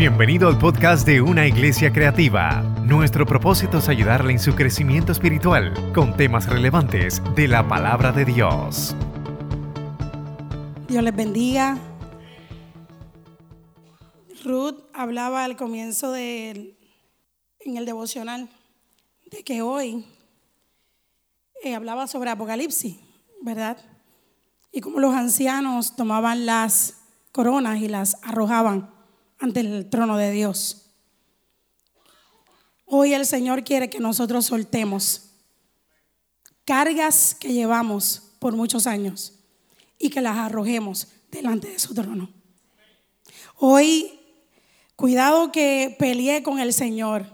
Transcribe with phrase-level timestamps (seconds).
[0.00, 2.62] Bienvenido al podcast de Una Iglesia Creativa.
[2.86, 8.24] Nuestro propósito es ayudarle en su crecimiento espiritual con temas relevantes de la palabra de
[8.24, 8.96] Dios.
[10.88, 11.76] Dios les bendiga.
[14.42, 16.78] Ruth hablaba al comienzo de,
[17.58, 18.48] en el devocional
[19.30, 20.06] de que hoy
[21.62, 22.96] eh, hablaba sobre Apocalipsis,
[23.42, 23.76] ¿verdad?
[24.72, 28.98] Y cómo los ancianos tomaban las coronas y las arrojaban
[29.40, 30.86] ante el trono de Dios.
[32.86, 35.30] Hoy el Señor quiere que nosotros soltemos
[36.64, 39.32] cargas que llevamos por muchos años
[39.98, 42.30] y que las arrojemos delante de su trono.
[43.56, 44.18] Hoy,
[44.96, 47.26] cuidado que peleé con el Señor.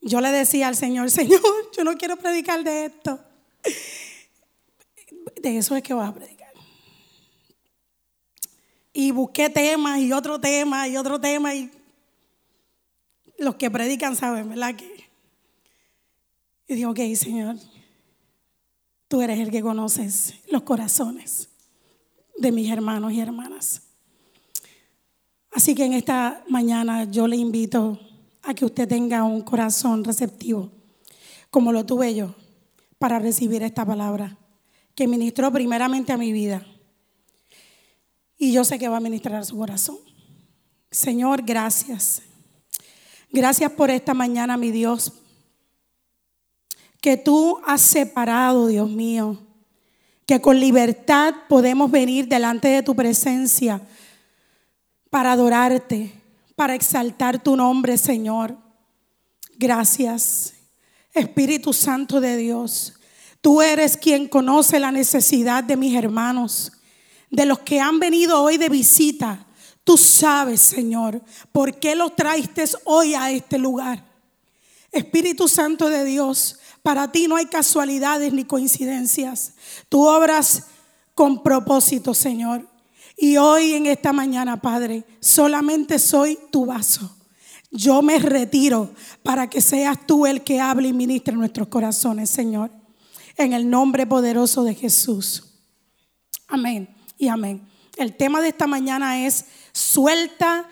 [0.00, 1.40] Yo le decía al Señor, Señor,
[1.76, 3.18] yo no quiero predicar de esto.
[5.40, 6.41] De eso es que vas a predicar
[8.92, 11.70] y busqué temas y otro tema y otro tema y
[13.38, 14.76] los que predican saben, ¿verdad?
[14.76, 15.10] Que...
[16.68, 17.56] Y digo, ok, Señor,
[19.08, 21.48] tú eres el que conoces los corazones
[22.38, 23.82] de mis hermanos y hermanas.
[25.50, 27.98] Así que en esta mañana yo le invito
[28.42, 30.70] a que usted tenga un corazón receptivo,
[31.50, 32.34] como lo tuve yo,
[32.98, 34.38] para recibir esta palabra,
[34.94, 36.64] que ministró primeramente a mi vida
[38.42, 39.98] y yo sé que va a ministrar su corazón.
[40.90, 42.22] Señor, gracias.
[43.30, 45.12] Gracias por esta mañana, mi Dios.
[47.00, 49.38] Que tú has separado, Dios mío.
[50.26, 53.80] Que con libertad podemos venir delante de tu presencia
[55.08, 56.12] para adorarte,
[56.56, 58.58] para exaltar tu nombre, Señor.
[59.56, 60.54] Gracias.
[61.14, 62.94] Espíritu Santo de Dios.
[63.40, 66.72] Tú eres quien conoce la necesidad de mis hermanos
[67.32, 69.46] de los que han venido hoy de visita,
[69.82, 74.06] tú sabes, Señor, por qué los traiste hoy a este lugar.
[74.92, 79.54] Espíritu Santo de Dios, para ti no hay casualidades ni coincidencias.
[79.88, 80.66] Tú obras
[81.14, 82.68] con propósito, Señor.
[83.16, 87.16] Y hoy en esta mañana, Padre, solamente soy tu vaso.
[87.70, 88.92] Yo me retiro
[89.22, 92.70] para que seas tú el que hable y ministre nuestros corazones, Señor.
[93.38, 95.44] En el nombre poderoso de Jesús.
[96.48, 97.64] Amén y amén.
[97.96, 100.68] El tema de esta mañana es suelta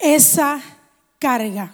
[0.00, 0.60] esa
[1.20, 1.72] carga.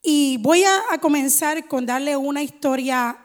[0.00, 3.18] Y voy a, comenzar con darle una historia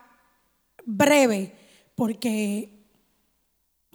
[0.83, 1.55] breve,
[1.95, 2.83] porque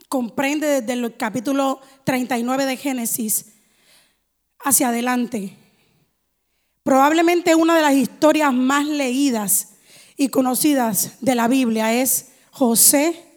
[0.09, 3.45] comprende desde el capítulo 39 de Génesis
[4.61, 5.55] hacia adelante.
[6.83, 9.75] Probablemente una de las historias más leídas
[10.17, 13.28] y conocidas de la Biblia es José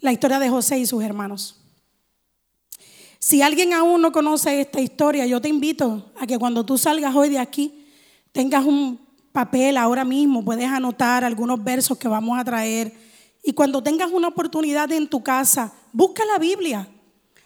[0.00, 1.56] la historia de José y sus hermanos.
[3.18, 7.14] Si alguien aún no conoce esta historia, yo te invito a que cuando tú salgas
[7.14, 7.86] hoy de aquí,
[8.32, 9.00] tengas un
[9.32, 12.92] papel ahora mismo, puedes anotar algunos versos que vamos a traer.
[13.42, 16.88] Y cuando tengas una oportunidad en tu casa, busca la Biblia.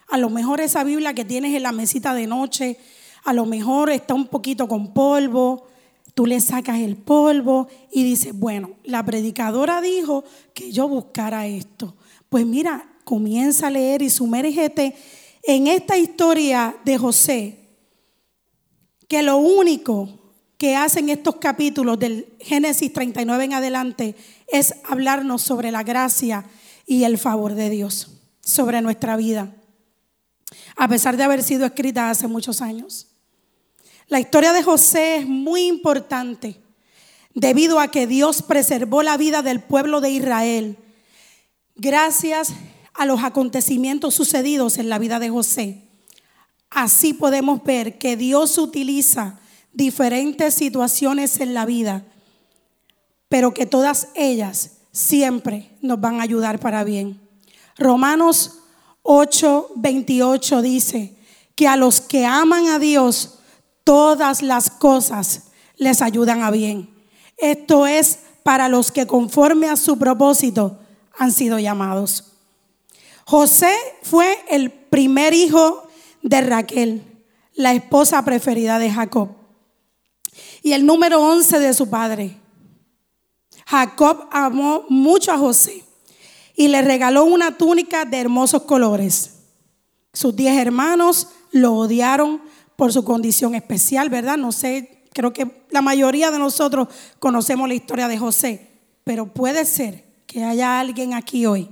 [0.08, 2.78] A lo mejor esa Biblia que tienes en la mesita de noche,
[3.24, 5.68] a lo mejor está un poquito con polvo,
[6.14, 11.94] tú le sacas el polvo y dices, bueno, la predicadora dijo que yo buscara esto.
[12.32, 14.96] Pues mira, comienza a leer y sumérgete
[15.42, 17.58] en esta historia de José,
[19.06, 24.16] que lo único que hacen estos capítulos del Génesis 39 en adelante
[24.50, 26.46] es hablarnos sobre la gracia
[26.86, 29.54] y el favor de Dios sobre nuestra vida,
[30.76, 33.08] a pesar de haber sido escrita hace muchos años.
[34.08, 36.62] La historia de José es muy importante
[37.34, 40.78] debido a que Dios preservó la vida del pueblo de Israel
[41.82, 42.54] gracias
[42.94, 45.82] a los acontecimientos sucedidos en la vida de José.
[46.70, 49.40] Así podemos ver que Dios utiliza
[49.72, 52.04] diferentes situaciones en la vida,
[53.28, 57.20] pero que todas ellas siempre nos van a ayudar para bien.
[57.76, 58.60] Romanos
[59.02, 61.16] 8, 28 dice
[61.56, 63.40] que a los que aman a Dios,
[63.82, 66.90] todas las cosas les ayudan a bien.
[67.38, 70.78] Esto es para los que conforme a su propósito
[71.18, 72.32] han sido llamados.
[73.24, 75.86] José fue el primer hijo
[76.22, 77.02] de Raquel,
[77.54, 79.30] la esposa preferida de Jacob,
[80.62, 82.36] y el número 11 de su padre.
[83.66, 85.84] Jacob amó mucho a José
[86.54, 89.34] y le regaló una túnica de hermosos colores.
[90.12, 92.42] Sus diez hermanos lo odiaron
[92.76, 94.36] por su condición especial, ¿verdad?
[94.36, 96.88] No sé, creo que la mayoría de nosotros
[97.18, 98.70] conocemos la historia de José,
[99.04, 101.68] pero puede ser que haya alguien aquí hoy,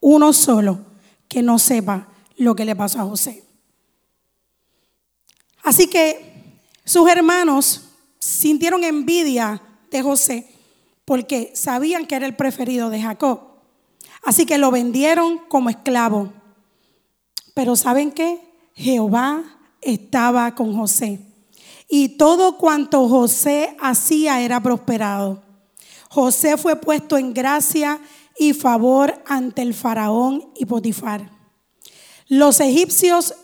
[0.00, 0.80] uno solo,
[1.28, 3.42] que no sepa lo que le pasó a José.
[5.62, 7.88] Así que sus hermanos
[8.18, 10.46] sintieron envidia de José
[11.06, 13.40] porque sabían que era el preferido de Jacob.
[14.22, 16.34] Así que lo vendieron como esclavo.
[17.54, 18.40] Pero ¿saben qué?
[18.74, 19.42] Jehová
[19.80, 21.20] estaba con José.
[21.88, 25.45] Y todo cuanto José hacía era prosperado.
[26.16, 28.00] José fue puesto en gracia
[28.38, 31.30] y favor ante el faraón y Potifar.
[32.26, 33.34] Los egipcios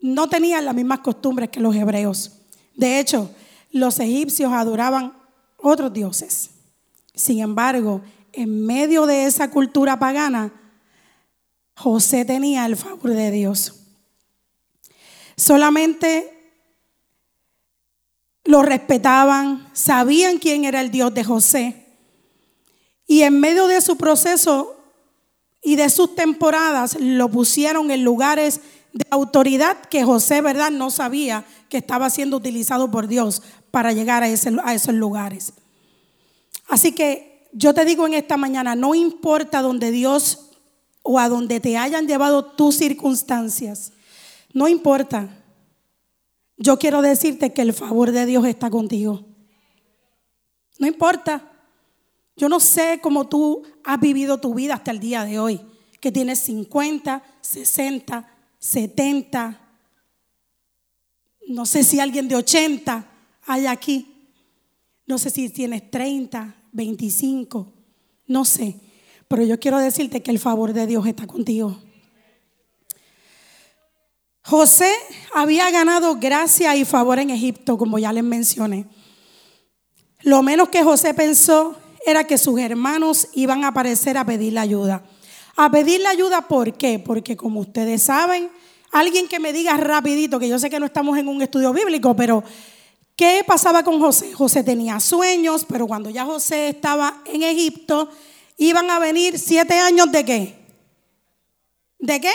[0.00, 2.42] no tenían las mismas costumbres que los hebreos.
[2.76, 3.28] De hecho,
[3.72, 5.14] los egipcios adoraban
[5.56, 6.50] otros dioses.
[7.12, 8.02] Sin embargo,
[8.32, 10.52] en medio de esa cultura pagana,
[11.74, 13.74] José tenía el favor de Dios.
[15.36, 16.39] Solamente
[18.44, 21.86] lo respetaban, sabían quién era el Dios de José.
[23.06, 24.76] Y en medio de su proceso
[25.62, 28.60] y de sus temporadas lo pusieron en lugares
[28.92, 30.70] de autoridad que José, ¿verdad?
[30.70, 35.52] No sabía que estaba siendo utilizado por Dios para llegar a, a esos lugares.
[36.68, 40.50] Así que yo te digo en esta mañana, no importa donde Dios
[41.02, 43.92] o a donde te hayan llevado tus circunstancias,
[44.52, 45.39] no importa.
[46.62, 49.24] Yo quiero decirte que el favor de Dios está contigo.
[50.78, 51.50] No importa.
[52.36, 55.60] Yo no sé cómo tú has vivido tu vida hasta el día de hoy,
[56.00, 58.28] que tienes 50, 60,
[58.58, 59.60] 70,
[61.48, 63.06] no sé si alguien de 80
[63.46, 64.28] hay aquí,
[65.06, 67.72] no sé si tienes 30, 25,
[68.26, 68.76] no sé,
[69.28, 71.78] pero yo quiero decirte que el favor de Dios está contigo.
[74.42, 74.92] José
[75.34, 78.86] había ganado gracia y favor en Egipto, como ya les mencioné.
[80.22, 85.04] Lo menos que José pensó era que sus hermanos iban a aparecer a pedirle ayuda.
[85.56, 86.98] A pedirle ayuda, ¿por qué?
[86.98, 88.50] Porque como ustedes saben,
[88.92, 92.16] alguien que me diga rapidito, que yo sé que no estamos en un estudio bíblico,
[92.16, 92.42] pero
[93.16, 94.32] ¿qué pasaba con José?
[94.32, 98.10] José tenía sueños, pero cuando ya José estaba en Egipto,
[98.56, 100.58] iban a venir siete años de qué?
[101.98, 102.32] ¿De qué?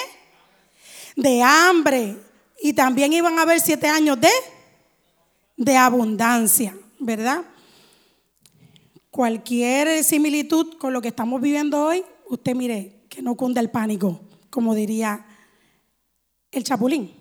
[1.16, 2.18] De hambre.
[2.62, 4.30] Y también iban a haber siete años de,
[5.58, 7.44] de abundancia, ¿verdad?
[9.12, 14.20] Cualquier similitud con lo que estamos viviendo hoy, usted mire, que no cunda el pánico,
[14.50, 15.26] como diría
[16.52, 17.14] el chapulín.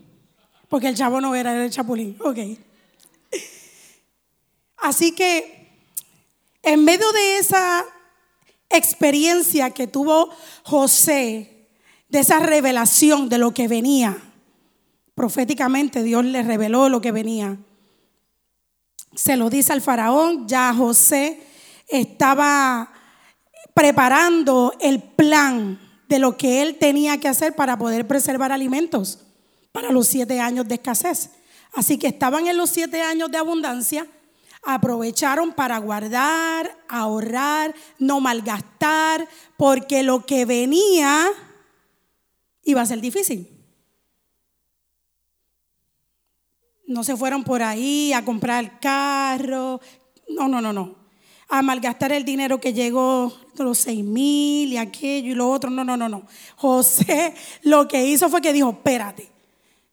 [0.69, 2.17] Porque el chavo no era el chapulín.
[2.21, 2.39] Ok.
[4.79, 5.69] Así que
[6.63, 7.85] en medio de esa
[8.71, 10.31] experiencia que tuvo
[10.65, 11.54] José,
[12.15, 14.17] de esa revelación de lo que venía,
[15.17, 17.57] proféticamente Dios le reveló lo que venía.
[19.17, 21.43] Se lo dice al faraón, ya José
[21.89, 22.93] estaba
[23.75, 29.19] preparando el plan de lo que él tenía que hacer para poder preservar alimentos
[29.73, 31.31] para los siete años de escasez.
[31.73, 34.07] Así que estaban en los siete años de abundancia,
[34.63, 41.29] aprovecharon para guardar, ahorrar, no malgastar, porque lo que venía
[42.65, 43.49] iba a ser difícil.
[46.87, 49.81] No se fueron por ahí a comprar carro.
[50.29, 51.05] No, no, no, no
[51.49, 55.71] a malgastar el dinero que llegó, los seis mil y aquello y lo otro.
[55.71, 56.27] No, no, no, no.
[56.57, 59.31] José lo que hizo fue que dijo, espérate,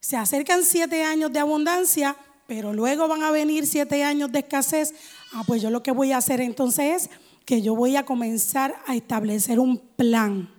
[0.00, 4.94] se acercan siete años de abundancia, pero luego van a venir siete años de escasez.
[5.32, 7.10] Ah, pues yo lo que voy a hacer entonces es
[7.44, 10.51] que yo voy a comenzar a establecer un plan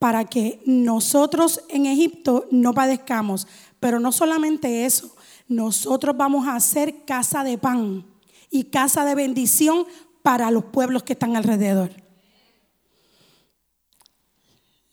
[0.00, 3.46] para que nosotros en Egipto no padezcamos.
[3.80, 5.14] Pero no solamente eso,
[5.46, 8.06] nosotros vamos a hacer casa de pan
[8.50, 9.84] y casa de bendición
[10.22, 11.90] para los pueblos que están alrededor.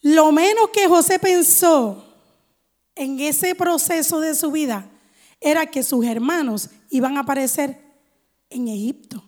[0.01, 2.03] Lo menos que José pensó
[2.93, 4.91] en ese proceso de su vida
[5.39, 7.81] era que sus hermanos iban a aparecer
[8.49, 9.23] en Egipto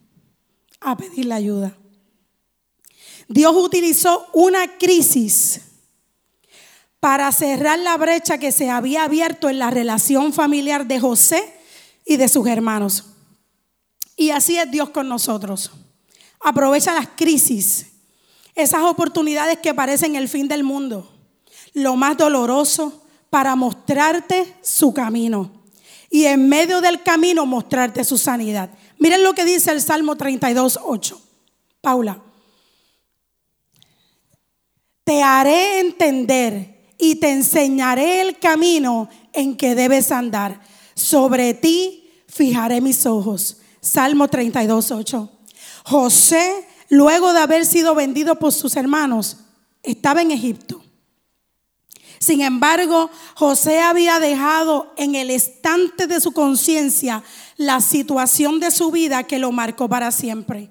[0.82, 1.78] a pedirle ayuda.
[3.30, 5.69] Dios utilizó una crisis
[7.00, 11.54] para cerrar la brecha que se había abierto en la relación familiar de José
[12.06, 13.06] y de sus hermanos.
[14.18, 15.72] Y así es Dios con nosotros.
[16.42, 17.88] Aprovecha las crisis,
[18.54, 21.10] esas oportunidades que parecen el fin del mundo,
[21.74, 25.52] lo más doloroso, para mostrarte su camino.
[26.10, 28.72] Y en medio del camino mostrarte su sanidad.
[28.98, 31.22] Miren lo que dice el Salmo 32, 8.
[31.82, 32.22] Paula.
[35.04, 40.62] Te haré entender y te enseñaré el camino en que debes andar.
[40.94, 43.58] Sobre ti fijaré mis ojos.
[43.82, 45.32] Salmo 32, 8.
[45.86, 49.38] José, luego de haber sido vendido por sus hermanos,
[49.82, 50.84] estaba en Egipto.
[52.20, 57.24] Sin embargo, José había dejado en el estante de su conciencia
[57.56, 60.70] la situación de su vida que lo marcó para siempre.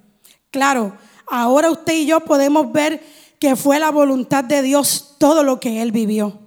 [0.50, 3.02] Claro, ahora usted y yo podemos ver
[3.38, 6.38] que fue la voluntad de Dios todo lo que él vivió.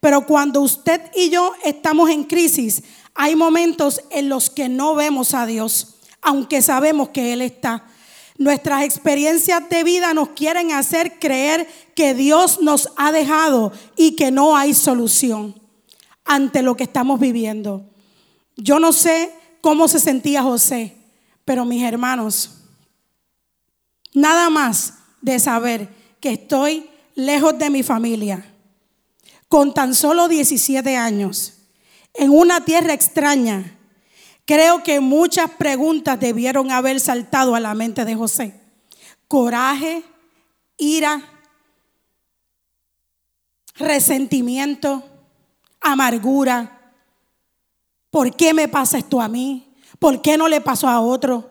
[0.00, 2.82] Pero cuando usted y yo estamos en crisis,
[3.16, 7.86] hay momentos en los que no vemos a Dios, aunque sabemos que Él está.
[8.38, 14.30] Nuestras experiencias de vida nos quieren hacer creer que Dios nos ha dejado y que
[14.30, 15.58] no hay solución
[16.24, 17.88] ante lo que estamos viviendo.
[18.56, 20.94] Yo no sé cómo se sentía José,
[21.46, 22.50] pero mis hermanos,
[24.12, 25.88] nada más de saber
[26.20, 28.44] que estoy lejos de mi familia,
[29.48, 31.54] con tan solo 17 años,
[32.14, 33.78] en una tierra extraña,
[34.44, 38.60] creo que muchas preguntas debieron haber saltado a la mente de José.
[39.28, 40.02] Coraje,
[40.78, 41.22] ira,
[43.74, 45.04] resentimiento,
[45.80, 46.92] amargura.
[48.10, 49.74] ¿Por qué me pasa esto a mí?
[49.98, 51.50] ¿Por qué no le pasó a otro?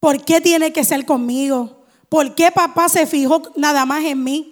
[0.00, 1.83] ¿Por qué tiene que ser conmigo?
[2.08, 4.50] ¿Por qué papá se fijó nada más en mí?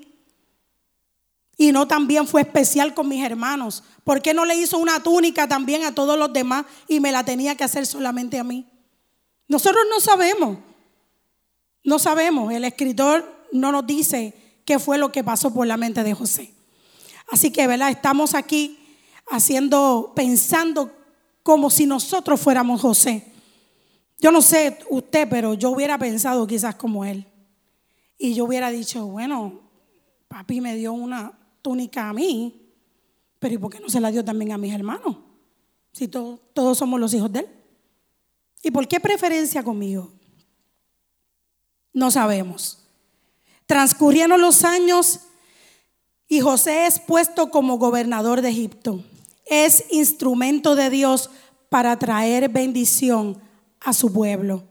[1.56, 3.84] Y no también fue especial con mis hermanos.
[4.04, 7.24] ¿Por qué no le hizo una túnica también a todos los demás y me la
[7.24, 8.66] tenía que hacer solamente a mí?
[9.48, 10.58] Nosotros no sabemos.
[11.84, 12.52] No sabemos.
[12.52, 16.52] El escritor no nos dice qué fue lo que pasó por la mente de José.
[17.30, 17.90] Así que, ¿verdad?
[17.90, 18.78] Estamos aquí
[19.30, 20.90] haciendo, pensando
[21.42, 23.32] como si nosotros fuéramos José.
[24.18, 27.26] Yo no sé usted, pero yo hubiera pensado quizás como él.
[28.22, 29.62] Y yo hubiera dicho, bueno,
[30.28, 32.70] papi me dio una túnica a mí,
[33.40, 35.16] pero ¿y por qué no se la dio también a mis hermanos?
[35.90, 37.48] Si todos somos los hijos de él.
[38.62, 40.12] ¿Y por qué preferencia conmigo?
[41.92, 42.86] No sabemos.
[43.66, 45.22] Transcurrieron los años
[46.28, 49.02] y José es puesto como gobernador de Egipto.
[49.46, 51.28] Es instrumento de Dios
[51.68, 53.42] para traer bendición
[53.80, 54.62] a su pueblo.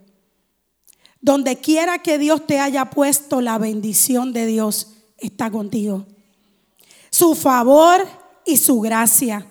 [1.22, 6.06] Donde quiera que Dios te haya puesto, la bendición de Dios está contigo
[7.12, 8.08] su favor
[8.46, 9.46] y su gracia.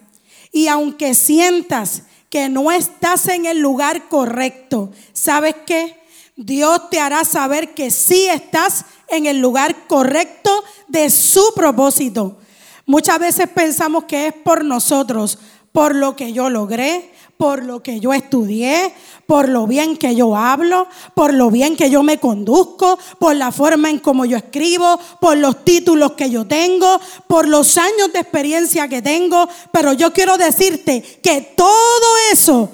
[0.50, 5.96] Y aunque sientas que no estás en el lugar correcto, ¿sabes qué?
[6.36, 12.38] Dios te hará saber que sí estás en el lugar correcto de su propósito.
[12.86, 15.38] Muchas veces pensamos que es por nosotros,
[15.70, 18.92] por lo que yo logré, por lo que yo estudié,
[19.24, 23.50] por lo bien que yo hablo, por lo bien que yo me conduzco, por la
[23.50, 28.18] forma en cómo yo escribo, por los títulos que yo tengo, por los años de
[28.18, 29.48] experiencia que tengo.
[29.72, 32.68] Pero yo quiero decirte que todo eso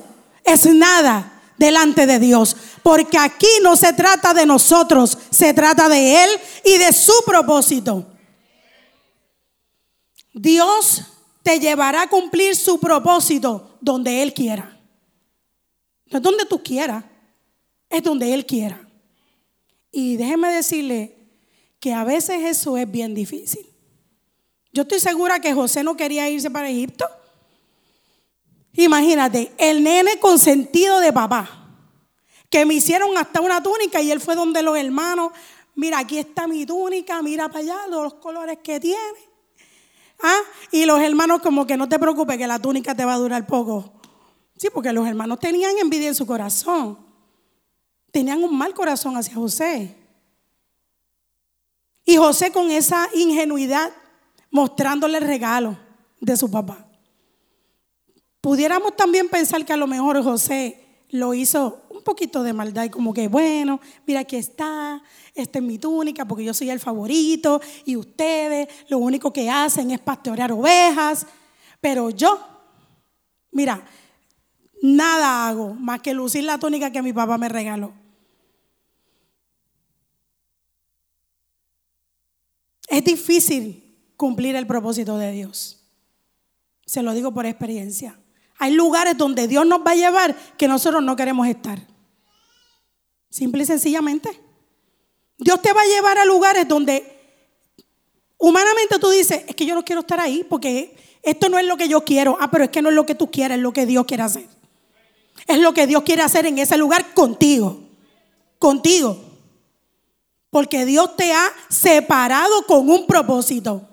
[0.44, 2.56] es nada delante de Dios.
[2.82, 6.30] Porque aquí no se trata de nosotros, se trata de Él
[6.64, 8.04] y de su propósito.
[10.35, 11.02] Dios
[11.44, 14.76] te llevará a cumplir su propósito donde Él quiera.
[16.10, 17.04] No es donde tú quieras,
[17.88, 18.80] es donde Él quiera.
[19.92, 21.16] Y déjeme decirle
[21.78, 23.64] que a veces eso es bien difícil.
[24.72, 27.06] Yo estoy segura que José no quería irse para Egipto.
[28.72, 31.48] Imagínate, el nene consentido de papá,
[32.50, 35.30] que me hicieron hasta una túnica y él fue donde los hermanos,
[35.76, 39.35] mira, aquí está mi túnica, mira para allá los colores que tiene.
[40.23, 40.40] ¿Ah?
[40.70, 43.46] Y los hermanos como que no te preocupes que la túnica te va a durar
[43.46, 43.92] poco.
[44.56, 46.99] Sí, porque los hermanos tenían envidia en su corazón.
[48.11, 49.94] Tenían un mal corazón hacia José.
[52.04, 53.92] Y José con esa ingenuidad
[54.50, 55.76] mostrándole el regalo
[56.20, 56.87] de su papá.
[58.40, 63.12] Pudiéramos también pensar que a lo mejor José lo hizo poquito de maldad y como
[63.12, 65.02] que, bueno, mira aquí está,
[65.34, 69.90] esta es mi túnica porque yo soy el favorito y ustedes lo único que hacen
[69.90, 71.26] es pastorear ovejas,
[71.80, 72.38] pero yo,
[73.50, 73.84] mira,
[74.80, 77.92] nada hago más que lucir la túnica que mi papá me regaló.
[82.88, 85.82] Es difícil cumplir el propósito de Dios.
[86.84, 88.16] Se lo digo por experiencia.
[88.58, 91.95] Hay lugares donde Dios nos va a llevar que nosotros no queremos estar.
[93.30, 94.40] Simple y sencillamente.
[95.38, 97.04] Dios te va a llevar a lugares donde
[98.38, 101.76] humanamente tú dices, es que yo no quiero estar ahí porque esto no es lo
[101.76, 102.37] que yo quiero.
[102.40, 104.23] Ah, pero es que no es lo que tú quieres, es lo que Dios quiere
[104.23, 104.47] hacer.
[105.47, 107.80] Es lo que Dios quiere hacer en ese lugar contigo.
[108.59, 109.18] Contigo.
[110.50, 113.88] Porque Dios te ha separado con un propósito.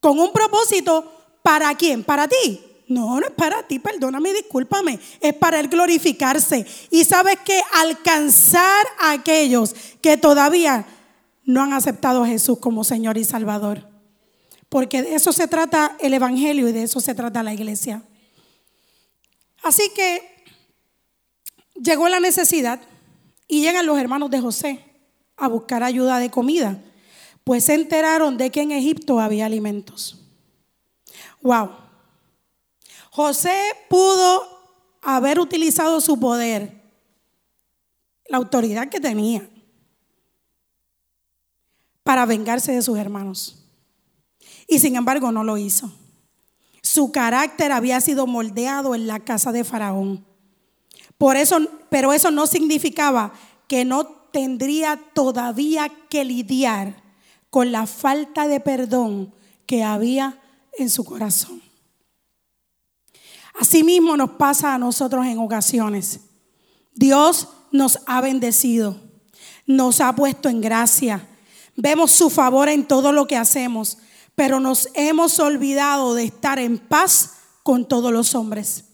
[0.00, 2.04] Con un propósito para quién?
[2.04, 2.60] Para ti.
[2.90, 4.98] No, no es para ti, perdóname, discúlpame.
[5.20, 6.66] Es para Él glorificarse.
[6.90, 10.84] Y sabes que alcanzar a aquellos que todavía
[11.44, 13.88] no han aceptado a Jesús como Señor y Salvador.
[14.68, 18.02] porque de eso se trata el Evangelio y de eso se trata la iglesia.
[19.62, 20.44] Así que
[21.74, 22.80] llegó la necesidad
[23.48, 24.84] y llegan los hermanos de José
[25.36, 26.80] a buscar ayuda de comida,
[27.44, 30.20] pues se enteraron de que en Egipto había alimentos.
[31.42, 31.89] Wow.
[33.10, 34.46] José pudo
[35.02, 36.80] haber utilizado su poder,
[38.28, 39.48] la autoridad que tenía,
[42.04, 43.66] para vengarse de sus hermanos.
[44.68, 45.92] Y sin embargo no lo hizo.
[46.82, 50.24] Su carácter había sido moldeado en la casa de Faraón.
[51.18, 51.58] Por eso,
[51.90, 53.32] pero eso no significaba
[53.68, 57.02] que no tendría todavía que lidiar
[57.50, 59.34] con la falta de perdón
[59.66, 60.40] que había
[60.78, 61.69] en su corazón.
[63.58, 66.20] Asimismo nos pasa a nosotros en ocasiones.
[66.94, 69.00] Dios nos ha bendecido,
[69.66, 71.28] nos ha puesto en gracia,
[71.76, 73.98] vemos su favor en todo lo que hacemos,
[74.34, 78.84] pero nos hemos olvidado de estar en paz con todos los hombres.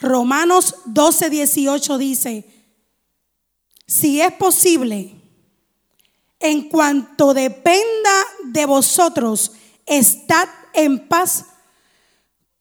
[0.00, 2.54] Romanos 12, 18 dice,
[3.86, 5.14] si es posible,
[6.40, 9.52] en cuanto dependa de vosotros,
[9.86, 11.46] estad en paz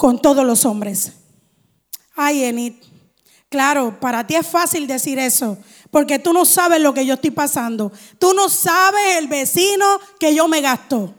[0.03, 1.13] con todos los hombres.
[2.13, 2.73] Ay, Enid,
[3.47, 5.57] claro, para ti es fácil decir eso,
[5.91, 7.89] porque tú no sabes lo que yo estoy pasando.
[8.19, 9.85] Tú no sabes el vecino
[10.19, 11.15] que yo me gasto.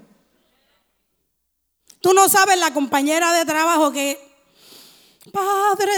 [2.02, 4.20] Tú no sabes la compañera de trabajo que
[5.32, 5.90] Padre,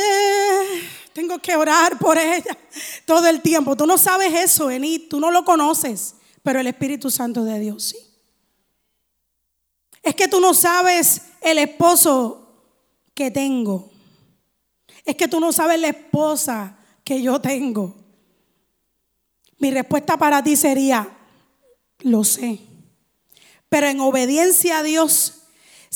[1.13, 2.57] tengo que orar por ella
[3.05, 3.75] todo el tiempo.
[3.75, 6.15] Tú no sabes eso, Enid, tú no lo conoces,
[6.45, 7.99] pero el Espíritu Santo de Dios sí.
[10.05, 12.46] Es que tú no sabes el esposo
[13.17, 13.91] que tengo.
[15.05, 17.97] Es que tú no sabes la esposa que yo tengo.
[19.59, 21.09] Mi respuesta para ti sería,
[22.01, 22.61] lo sé.
[23.69, 25.37] Pero en obediencia a Dios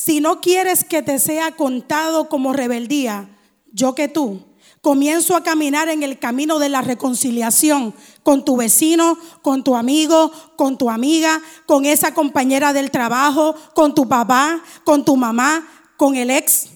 [0.03, 3.29] si no quieres que te sea contado como rebeldía,
[3.71, 4.41] yo que tú,
[4.81, 10.31] comienzo a caminar en el camino de la reconciliación con tu vecino, con tu amigo,
[10.55, 16.15] con tu amiga, con esa compañera del trabajo, con tu papá, con tu mamá, con
[16.15, 16.69] el ex.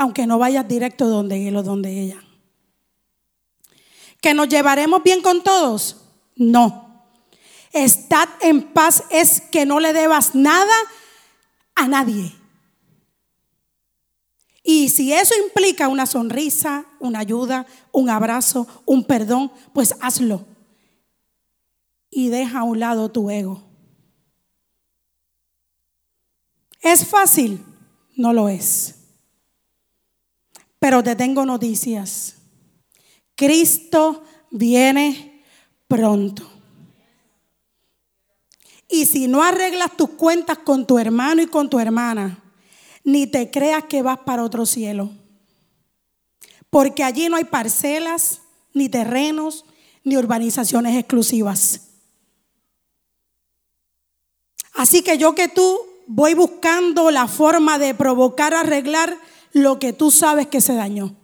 [0.00, 2.24] Aunque no vayas directo donde él o donde ella.
[4.22, 5.98] ¿Que nos llevaremos bien con todos?
[6.36, 7.04] No.
[7.70, 10.72] Estad en paz es que no le debas nada
[11.74, 12.34] a nadie.
[14.62, 20.46] Y si eso implica una sonrisa, una ayuda, un abrazo, un perdón, pues hazlo.
[22.08, 23.62] Y deja a un lado tu ego.
[26.80, 27.62] ¿Es fácil?
[28.16, 28.99] No lo es.
[30.80, 32.34] Pero te tengo noticias.
[33.36, 35.44] Cristo viene
[35.86, 36.50] pronto.
[38.88, 42.42] Y si no arreglas tus cuentas con tu hermano y con tu hermana,
[43.04, 45.10] ni te creas que vas para otro cielo.
[46.70, 48.40] Porque allí no hay parcelas,
[48.74, 49.64] ni terrenos,
[50.02, 51.88] ni urbanizaciones exclusivas.
[54.74, 59.16] Así que yo que tú voy buscando la forma de provocar, arreglar
[59.52, 61.14] lo que tú sabes que se dañó.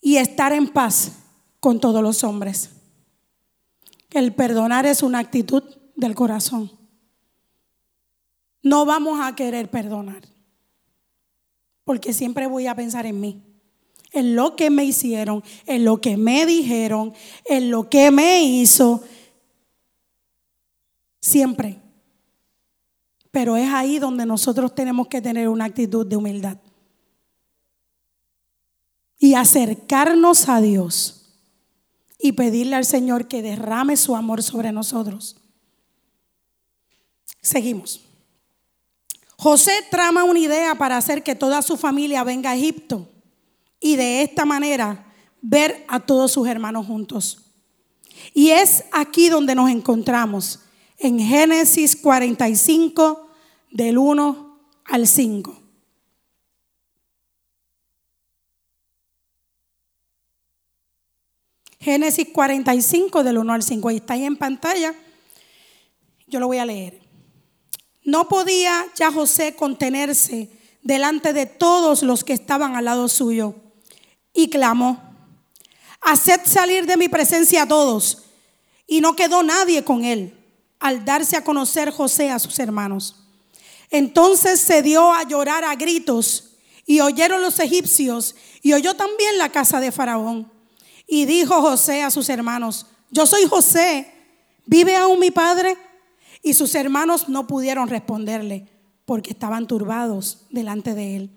[0.00, 1.12] Y estar en paz
[1.60, 2.70] con todos los hombres.
[4.10, 5.62] El perdonar es una actitud
[5.96, 6.70] del corazón.
[8.62, 10.22] No vamos a querer perdonar,
[11.84, 13.42] porque siempre voy a pensar en mí,
[14.12, 19.04] en lo que me hicieron, en lo que me dijeron, en lo que me hizo.
[21.20, 21.85] Siempre.
[23.36, 26.56] Pero es ahí donde nosotros tenemos que tener una actitud de humildad.
[29.18, 31.36] Y acercarnos a Dios
[32.18, 35.36] y pedirle al Señor que derrame su amor sobre nosotros.
[37.42, 38.00] Seguimos.
[39.36, 43.06] José trama una idea para hacer que toda su familia venga a Egipto
[43.78, 47.52] y de esta manera ver a todos sus hermanos juntos.
[48.32, 50.60] Y es aquí donde nos encontramos,
[50.98, 53.24] en Génesis 45,
[53.76, 55.62] del 1 al 5.
[61.78, 63.88] Génesis 45 del 1 al 5.
[63.88, 64.94] Ahí está ahí en pantalla.
[66.26, 67.02] Yo lo voy a leer.
[68.02, 70.48] No podía ya José contenerse
[70.82, 73.56] delante de todos los que estaban al lado suyo
[74.32, 75.02] y clamó,
[76.00, 78.22] haced salir de mi presencia a todos.
[78.86, 80.32] Y no quedó nadie con él
[80.78, 83.25] al darse a conocer José a sus hermanos.
[83.90, 89.50] Entonces se dio a llorar a gritos y oyeron los egipcios y oyó también la
[89.50, 90.52] casa de Faraón.
[91.06, 94.12] Y dijo José a sus hermanos, yo soy José,
[94.66, 95.76] ¿Vive aún mi padre?
[96.42, 98.66] Y sus hermanos no pudieron responderle
[99.04, 101.30] porque estaban turbados delante de él.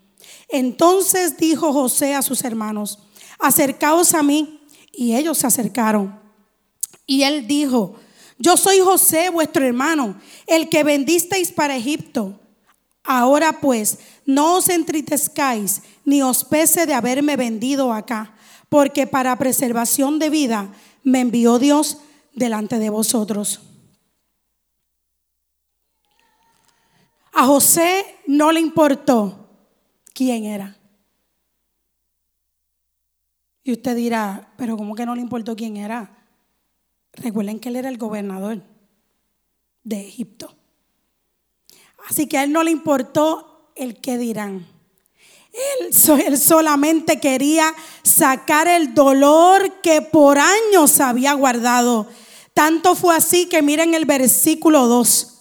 [0.50, 3.00] Entonces dijo José a sus hermanos,
[3.38, 4.56] acercaos a mí.
[4.92, 6.20] Y ellos se acercaron.
[7.06, 7.96] Y él dijo,
[8.40, 10.16] yo soy José, vuestro hermano,
[10.48, 12.40] el que vendisteis para Egipto.
[13.04, 18.34] Ahora pues, no os entristezcáis, ni os pese de haberme vendido acá,
[18.70, 20.74] porque para preservación de vida
[21.04, 21.98] me envió Dios
[22.34, 23.60] delante de vosotros.
[27.34, 29.50] A José no le importó
[30.14, 30.78] quién era.
[33.64, 36.19] Y usted dirá, pero ¿cómo que no le importó quién era?
[37.22, 38.62] Recuerden que él era el gobernador
[39.84, 40.56] de Egipto.
[42.08, 44.66] Así que a él no le importó el qué dirán.
[45.52, 45.94] Él,
[46.26, 52.08] él, solamente quería sacar el dolor que por años había guardado.
[52.54, 55.36] Tanto fue así que miren el versículo 2.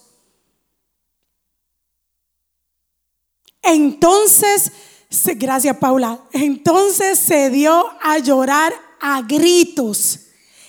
[3.63, 4.73] Entonces,
[5.37, 10.28] gracias Paula, entonces se dio a llorar a gritos.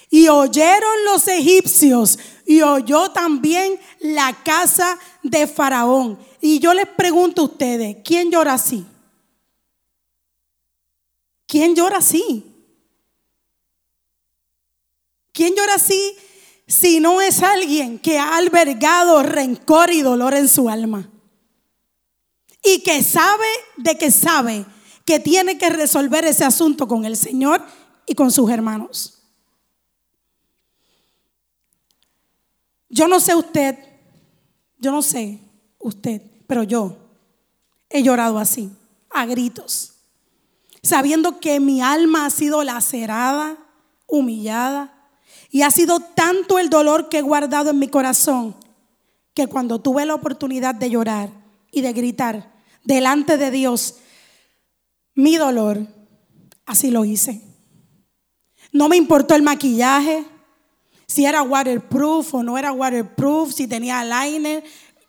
[0.10, 6.17] Y oyeron los egipcios y oyó también la casa de Faraón.
[6.41, 8.86] Y yo les pregunto a ustedes, ¿quién llora así?
[11.45, 12.45] ¿Quién llora así?
[15.32, 16.15] ¿Quién llora así
[16.67, 21.10] si no es alguien que ha albergado rencor y dolor en su alma?
[22.63, 24.65] y que sabe de que sabe
[25.06, 27.63] que tiene que resolver ese asunto con el Señor
[28.06, 29.18] y con sus hermanos.
[32.89, 33.78] Yo no sé usted,
[34.80, 35.39] yo no sé
[35.78, 36.97] usted, pero yo
[37.89, 38.71] he llorado así,
[39.10, 39.93] a gritos,
[40.82, 43.58] sabiendo que mi alma ha sido lacerada,
[44.08, 44.95] humillada,
[45.52, 48.56] y ha sido tanto el dolor que he guardado en mi corazón,
[49.34, 51.30] que cuando tuve la oportunidad de llorar,
[51.71, 52.52] y de gritar
[52.84, 53.95] delante de Dios
[55.13, 55.86] mi dolor,
[56.65, 57.41] así lo hice.
[58.71, 60.25] No me importó el maquillaje,
[61.10, 64.63] si era waterproof o no era waterproof, si tenía liner,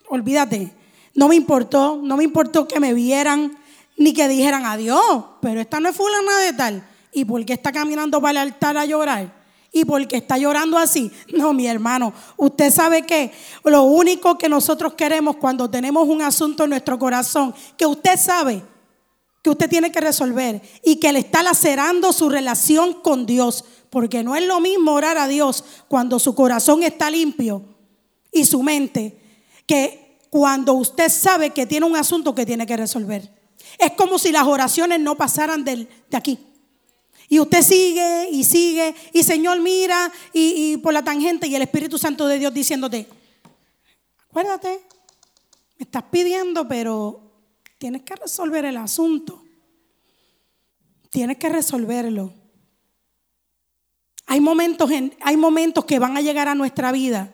[0.08, 0.72] olvídate.
[1.14, 3.58] No me importó, no me importó que me vieran
[3.98, 6.88] ni que dijeran adiós, pero esta no es fulana de tal.
[7.12, 9.40] ¿Y por qué está caminando para el altar a llorar?
[9.72, 11.12] y porque está llorando así.
[11.32, 13.30] No, mi hermano, usted sabe que
[13.62, 18.64] lo único que nosotros queremos cuando tenemos un asunto en nuestro corazón, que usted sabe
[19.42, 24.22] que usted tiene que resolver y que le está lacerando su relación con Dios, porque
[24.22, 27.64] no es lo mismo orar a Dios cuando su corazón está limpio
[28.32, 29.18] y su mente,
[29.66, 33.30] que cuando usted sabe que tiene un asunto que tiene que resolver.
[33.78, 36.38] Es como si las oraciones no pasaran de aquí.
[37.28, 41.96] Y usted sigue y sigue, y Señor mira, y, por la tangente, y el Espíritu
[41.96, 43.06] Santo de Dios diciéndote,
[44.28, 44.80] acuérdate,
[45.78, 47.29] me estás pidiendo, pero
[47.80, 49.42] tienes que resolver el asunto.
[51.08, 52.34] Tienes que resolverlo.
[54.26, 57.32] Hay momentos, en, hay momentos que van a llegar a nuestra vida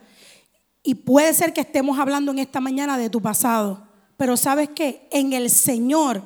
[0.84, 5.08] y puede ser que estemos hablando en esta mañana de tu pasado, pero sabes que
[5.10, 6.22] en el Señor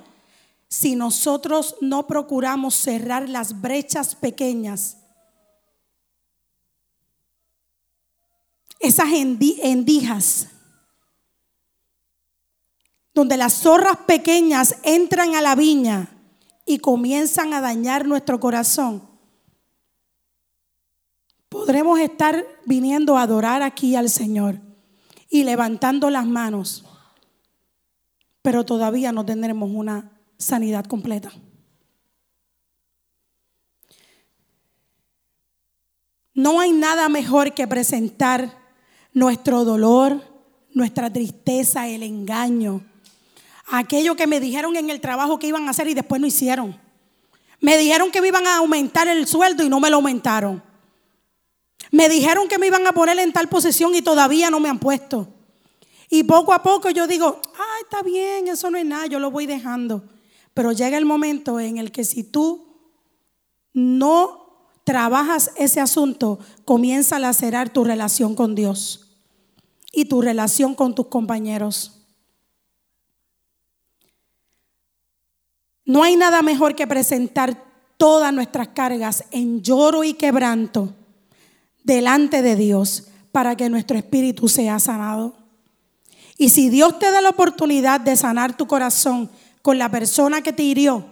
[0.68, 4.98] si nosotros no procuramos cerrar las brechas pequeñas,
[8.78, 10.46] esas endijas,
[13.14, 16.08] donde las zorras pequeñas entran a la viña
[16.64, 19.02] y comienzan a dañar nuestro corazón,
[21.48, 24.60] podremos estar viniendo a adorar aquí al Señor
[25.28, 26.84] y levantando las manos,
[28.42, 31.32] pero todavía no tendremos una sanidad completa.
[36.34, 38.56] No hay nada mejor que presentar
[39.12, 40.22] nuestro dolor,
[40.72, 42.89] nuestra tristeza, el engaño,
[43.70, 46.78] aquello que me dijeron en el trabajo que iban a hacer y después no hicieron.
[47.60, 50.62] Me dijeron que me iban a aumentar el sueldo y no me lo aumentaron.
[51.90, 54.78] Me dijeron que me iban a poner en tal posición y todavía no me han
[54.78, 55.28] puesto.
[56.08, 59.30] Y poco a poco yo digo, ah, está bien, eso no es nada, yo lo
[59.30, 60.02] voy dejando.
[60.54, 62.66] Pero llega el momento en el que si tú
[63.72, 64.40] no
[64.84, 69.18] trabajas ese asunto, comienza a lacerar tu relación con Dios
[69.92, 71.99] y tu relación con tus compañeros.
[75.90, 77.64] No hay nada mejor que presentar
[77.96, 80.94] todas nuestras cargas en lloro y quebranto
[81.82, 85.34] delante de Dios para que nuestro espíritu sea sanado.
[86.38, 90.52] Y si Dios te da la oportunidad de sanar tu corazón con la persona que
[90.52, 91.06] te hirió,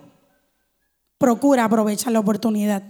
[1.18, 2.84] procura aprovechar la oportunidad.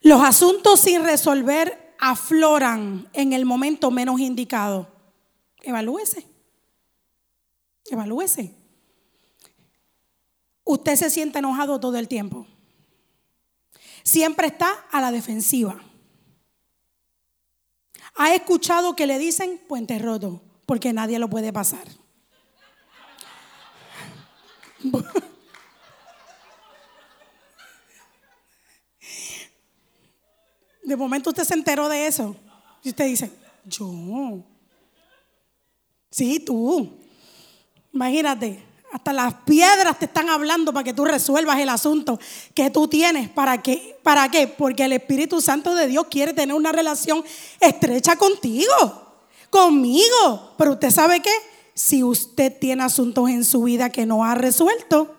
[0.00, 4.86] Los asuntos sin resolver afloran en el momento menos indicado.
[5.60, 6.24] Evalúese.
[7.90, 8.59] Evalúese.
[10.70, 12.46] Usted se siente enojado todo el tiempo.
[14.04, 15.82] Siempre está a la defensiva.
[18.14, 21.82] Ha escuchado que le dicen puente roto, porque nadie lo puede pasar.
[30.84, 32.36] De momento usted se enteró de eso.
[32.84, 33.32] Y usted dice,
[33.64, 34.44] yo.
[36.12, 36.96] Sí, tú.
[37.92, 42.18] Imagínate, hasta las piedras te están hablando para que tú resuelvas el asunto
[42.54, 43.28] que tú tienes.
[43.28, 43.98] ¿Para qué?
[44.02, 44.48] ¿Para qué?
[44.48, 47.24] Porque el Espíritu Santo de Dios quiere tener una relación
[47.60, 48.68] estrecha contigo,
[49.48, 50.54] conmigo.
[50.58, 51.32] Pero usted sabe qué?
[51.74, 55.14] Si usted tiene asuntos en su vida que no ha resuelto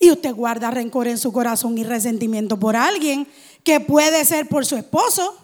[0.00, 3.28] y usted guarda rencor en su corazón y resentimiento por alguien,
[3.62, 5.38] que puede ser por su esposo,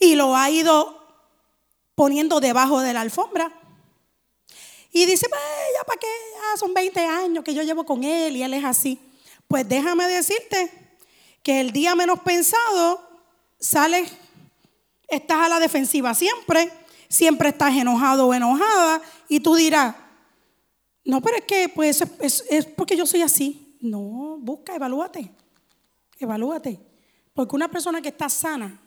[0.00, 0.98] y lo ha ido
[1.94, 3.61] poniendo debajo de la alfombra.
[4.92, 8.42] Y dice, ya para qué, ya son 20 años que yo llevo con él y
[8.42, 9.00] él es así.
[9.48, 10.70] Pues déjame decirte
[11.42, 13.00] que el día menos pensado
[13.58, 14.12] sales,
[15.08, 16.70] estás a la defensiva siempre,
[17.08, 19.94] siempre estás enojado o enojada y tú dirás,
[21.04, 23.76] no, pero es que pues es, es porque yo soy así.
[23.80, 25.30] No, busca, evalúate.
[26.18, 26.78] Evalúate.
[27.34, 28.80] Porque una persona que está sana,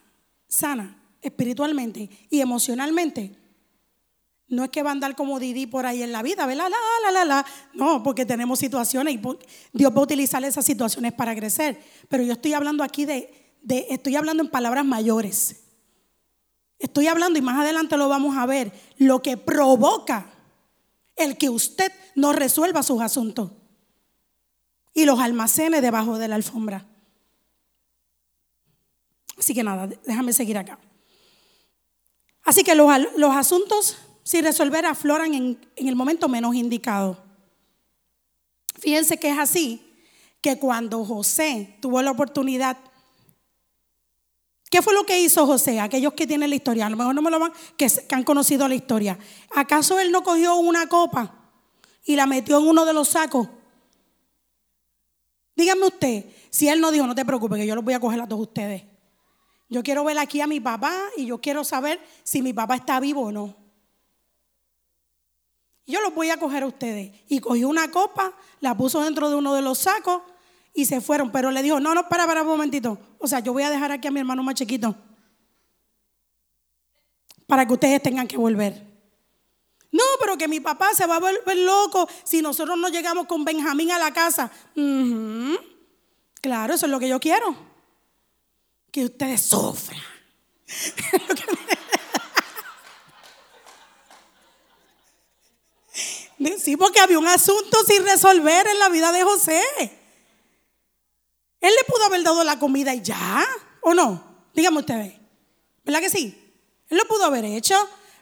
[0.47, 3.35] sana espiritualmente y emocionalmente,
[4.47, 6.69] no es que va a andar como Didi por ahí en la vida, ¿verdad?
[6.69, 7.45] La, la, la, la.
[7.73, 9.21] No, porque tenemos situaciones y
[9.73, 11.81] Dios va a utilizar esas situaciones para crecer.
[12.09, 15.63] Pero yo estoy hablando aquí de, de, estoy hablando en palabras mayores.
[16.77, 20.31] Estoy hablando, y más adelante lo vamos a ver, lo que provoca
[21.15, 23.51] el que usted no resuelva sus asuntos
[24.93, 26.85] y los almacene debajo de la alfombra.
[29.37, 30.79] Así que nada, déjame seguir acá.
[32.43, 32.89] Así que los,
[33.35, 37.23] asuntos sin resolver afloran en, en el momento menos indicado.
[38.79, 39.85] Fíjense que es así
[40.41, 42.75] que cuando José tuvo la oportunidad,
[44.71, 45.79] ¿qué fue lo que hizo José?
[45.79, 48.23] Aquellos que tienen la historia, a lo mejor no me lo van, que, que han
[48.23, 49.17] conocido la historia.
[49.55, 51.51] ¿Acaso él no cogió una copa
[52.03, 53.47] y la metió en uno de los sacos?
[55.55, 58.19] Díganme usted, si él no dijo, no te preocupes, que yo los voy a coger
[58.19, 58.83] a todos ustedes.
[59.69, 62.99] Yo quiero ver aquí a mi papá y yo quiero saber si mi papá está
[62.99, 63.64] vivo o no.
[65.87, 67.11] Yo los voy a coger a ustedes.
[67.27, 70.21] Y cogió una copa, la puso dentro de uno de los sacos
[70.73, 71.31] y se fueron.
[71.31, 72.97] Pero le dijo, no, no, para, para un momentito.
[73.19, 74.95] O sea, yo voy a dejar aquí a mi hermano más chiquito.
[77.47, 78.95] Para que ustedes tengan que volver.
[79.91, 83.45] No, pero que mi papá se va a volver loco si nosotros no llegamos con
[83.45, 84.51] Benjamín a la casa.
[86.41, 87.55] Claro, eso es lo que yo quiero
[88.91, 89.99] que ustedes sufran.
[96.59, 99.61] Sí, porque había un asunto sin resolver en la vida de José.
[101.61, 103.43] Él le pudo haber dado la comida y ya,
[103.81, 104.49] ¿o no?
[104.53, 105.13] Dígame ustedes.
[105.83, 106.45] ¿Verdad que sí?
[106.89, 107.75] Él lo pudo haber hecho,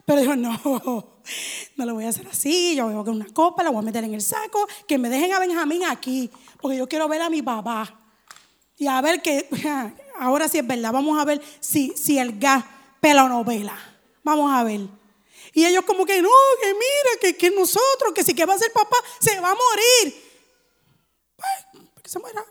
[0.06, 0.52] pero dijo, no,
[1.76, 2.76] no lo voy a hacer así.
[2.76, 5.10] Yo voy a coger una copa, la voy a meter en el saco, que me
[5.10, 6.32] dejen a Benjamín aquí,
[6.62, 8.00] porque yo quiero ver a mi papá.
[8.78, 9.50] Y a ver que,
[10.20, 12.64] ahora sí es verdad, vamos a ver si, si el gas
[13.02, 13.78] pela o no pela.
[14.24, 14.82] Vamos a ver.
[15.54, 18.58] Y ellos como que no, que mira, que, que nosotros, que si que va a
[18.58, 20.24] ser papá, se va a morir.
[21.36, 22.44] Pues, que se muera.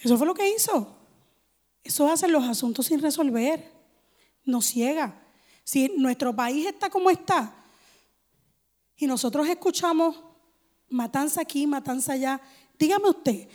[0.00, 0.96] Eso fue lo que hizo.
[1.84, 3.70] Eso hace los asuntos sin resolver.
[4.44, 5.22] Nos ciega.
[5.62, 7.54] Si nuestro país está como está
[8.96, 10.16] y nosotros escuchamos
[10.88, 12.40] matanza aquí, matanza allá,
[12.78, 13.48] dígame usted,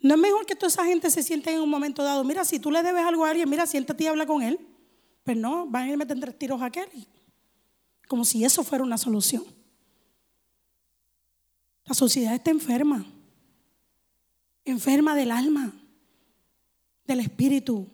[0.00, 2.22] ¿No es mejor que toda esa gente se siente en un momento dado?
[2.22, 4.60] Mira, si tú le debes algo a alguien, mira, siéntate y habla con él.
[5.28, 6.88] Pues no, van a meter tres tiros a aquel.
[8.08, 9.44] Como si eso fuera una solución.
[11.84, 13.04] La sociedad está enferma.
[14.64, 15.74] Enferma del alma,
[17.04, 17.86] del espíritu.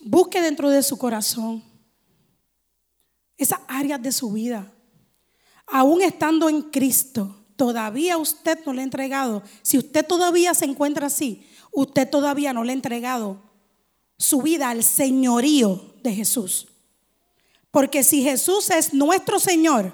[0.00, 1.64] Busque dentro de su corazón
[3.38, 4.70] esas áreas de su vida
[5.66, 11.08] aún estando en Cristo, todavía usted no le ha entregado, si usted todavía se encuentra
[11.08, 13.42] así, usted todavía no le ha entregado
[14.16, 16.68] su vida al señorío de Jesús.
[17.70, 19.92] Porque si Jesús es nuestro Señor,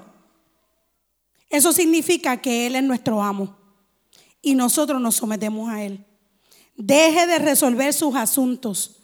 [1.51, 3.57] eso significa que Él es nuestro amo
[4.41, 6.05] y nosotros nos sometemos a Él.
[6.77, 8.99] Deje de resolver sus asuntos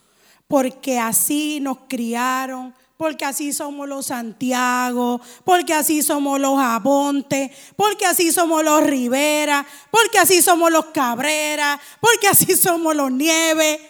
[0.46, 8.06] porque así nos criaron, porque así somos los Santiago, porque así somos los Aponte, porque
[8.06, 13.80] así somos los Rivera, porque así somos los Cabrera, porque así somos los Nieves.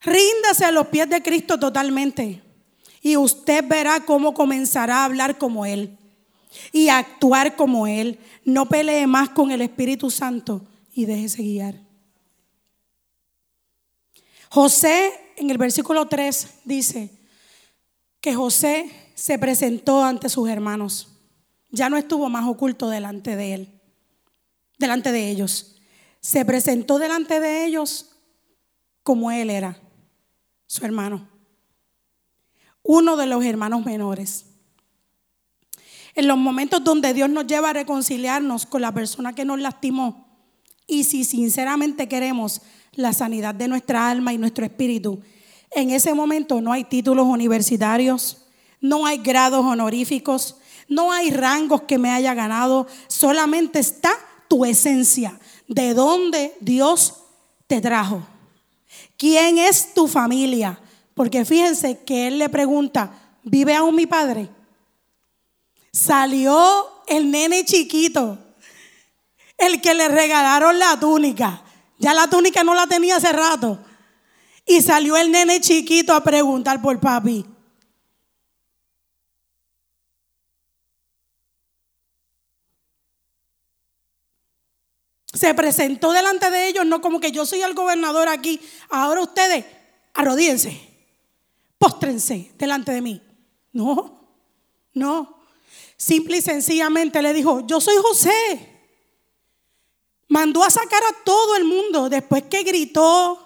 [0.00, 2.42] Ríndase a los pies de Cristo totalmente
[3.00, 5.96] y usted verá cómo comenzará a hablar como Él
[6.72, 8.18] y a actuar como Él.
[8.44, 11.76] No pelee más con el Espíritu Santo y déjese guiar.
[14.48, 17.23] José en el versículo 3 dice
[18.24, 21.08] que José se presentó ante sus hermanos.
[21.68, 23.80] Ya no estuvo más oculto delante de él,
[24.78, 25.76] delante de ellos.
[26.22, 28.16] Se presentó delante de ellos
[29.02, 29.78] como él era,
[30.66, 31.28] su hermano.
[32.82, 34.46] Uno de los hermanos menores.
[36.14, 40.48] En los momentos donde Dios nos lleva a reconciliarnos con la persona que nos lastimó
[40.86, 45.20] y si sinceramente queremos la sanidad de nuestra alma y nuestro espíritu.
[45.74, 48.38] En ese momento no hay títulos universitarios,
[48.80, 50.56] no hay grados honoríficos,
[50.88, 54.12] no hay rangos que me haya ganado, solamente está
[54.48, 57.14] tu esencia, de dónde Dios
[57.66, 58.22] te trajo.
[59.16, 60.78] ¿Quién es tu familia?
[61.14, 64.48] Porque fíjense que él le pregunta, ¿vive aún mi padre?
[65.92, 68.38] Salió el nene chiquito,
[69.56, 71.62] el que le regalaron la túnica.
[71.98, 73.78] Ya la túnica no la tenía hace rato.
[74.66, 77.44] Y salió el nene chiquito a preguntar por papi.
[85.34, 88.60] Se presentó delante de ellos, no como que yo soy el gobernador aquí.
[88.88, 89.64] Ahora ustedes,
[90.14, 90.80] arrodíense,
[91.76, 93.20] póstrense delante de mí.
[93.72, 94.28] No,
[94.94, 95.44] no.
[95.96, 98.70] Simple y sencillamente le dijo, yo soy José.
[100.28, 103.43] Mandó a sacar a todo el mundo después que gritó,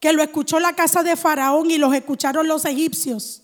[0.00, 3.42] que lo escuchó la casa de Faraón y los escucharon los egipcios.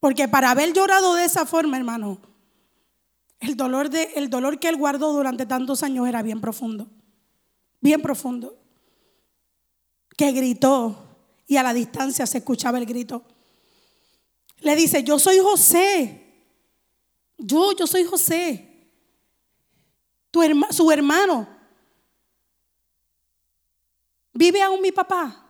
[0.00, 2.18] Porque para haber llorado de esa forma, hermano,
[3.40, 6.88] el dolor, de, el dolor que él guardó durante tantos años era bien profundo.
[7.80, 8.58] Bien profundo.
[10.16, 10.96] Que gritó
[11.46, 13.22] y a la distancia se escuchaba el grito.
[14.60, 16.22] Le dice, yo soy José.
[17.38, 18.72] Yo, yo soy José
[20.70, 21.48] su hermano.
[24.36, 25.46] ¿Vive aún mi papá?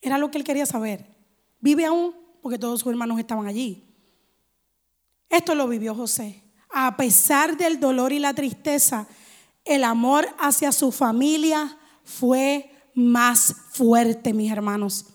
[0.00, 1.06] Era lo que él quería saber.
[1.60, 2.14] ¿Vive aún?
[2.42, 3.84] Porque todos sus hermanos estaban allí.
[5.28, 6.42] Esto lo vivió José.
[6.70, 9.06] A pesar del dolor y la tristeza,
[9.64, 15.06] el amor hacia su familia fue más fuerte, mis hermanos.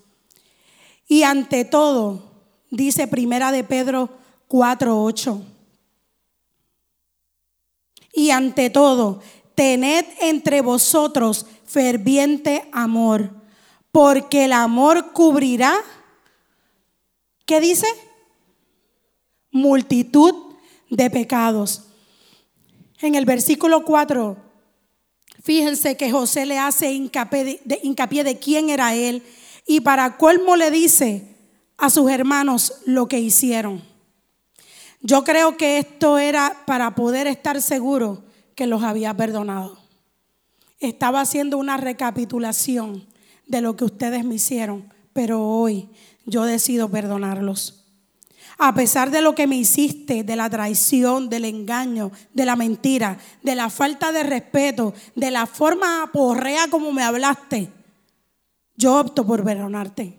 [1.07, 2.31] Y ante todo,
[2.71, 4.09] dice Primera de Pedro
[4.47, 5.41] 4:8
[8.13, 9.21] y ante todo,
[9.53, 13.29] tened entre vosotros ferviente amor,
[13.91, 15.75] porque el amor cubrirá,
[17.45, 17.87] ¿qué dice?
[19.51, 20.55] Multitud
[20.89, 21.83] de pecados.
[22.99, 24.37] En el versículo 4,
[25.43, 29.23] fíjense que José le hace hincapié de, quién era él
[29.67, 31.35] y para colmo le dice
[31.77, 33.83] a sus hermanos lo que hicieron.
[35.01, 38.23] Yo creo que esto era para poder estar seguro
[38.55, 39.86] que los había perdonado.
[40.79, 43.05] Estaba haciendo una recapitulación
[43.47, 45.89] de lo que ustedes me hicieron, pero hoy
[46.25, 47.85] yo decido perdonarlos.
[48.59, 53.19] A pesar de lo que me hiciste, de la traición, del engaño, de la mentira,
[53.43, 57.69] de la falta de respeto, de la forma porrea como me hablaste,
[58.75, 60.17] yo opto por perdonarte.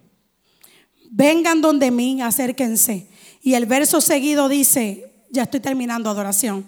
[1.11, 3.09] Vengan donde mí, acérquense
[3.43, 6.67] y el verso seguido dice, ya estoy terminando adoración.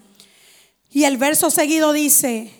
[0.90, 2.52] Y el verso seguido dice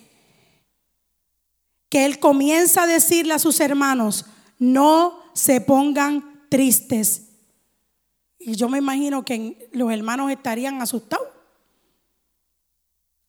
[1.91, 4.25] que él comienza a decirle a sus hermanos,
[4.59, 7.27] no se pongan tristes.
[8.39, 11.29] Y yo me imagino que los hermanos estarían asustados.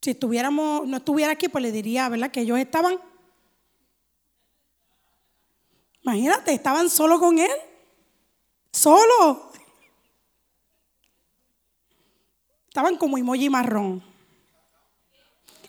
[0.02, 2.32] Si estuviéramos, no estuviera aquí, pues le diría, ¿verdad?
[2.32, 3.00] Que ellos estaban.
[6.04, 7.52] Imagínate, estaban solo con él.
[8.72, 9.52] Solo.
[12.68, 14.04] Estaban como emoji marrón.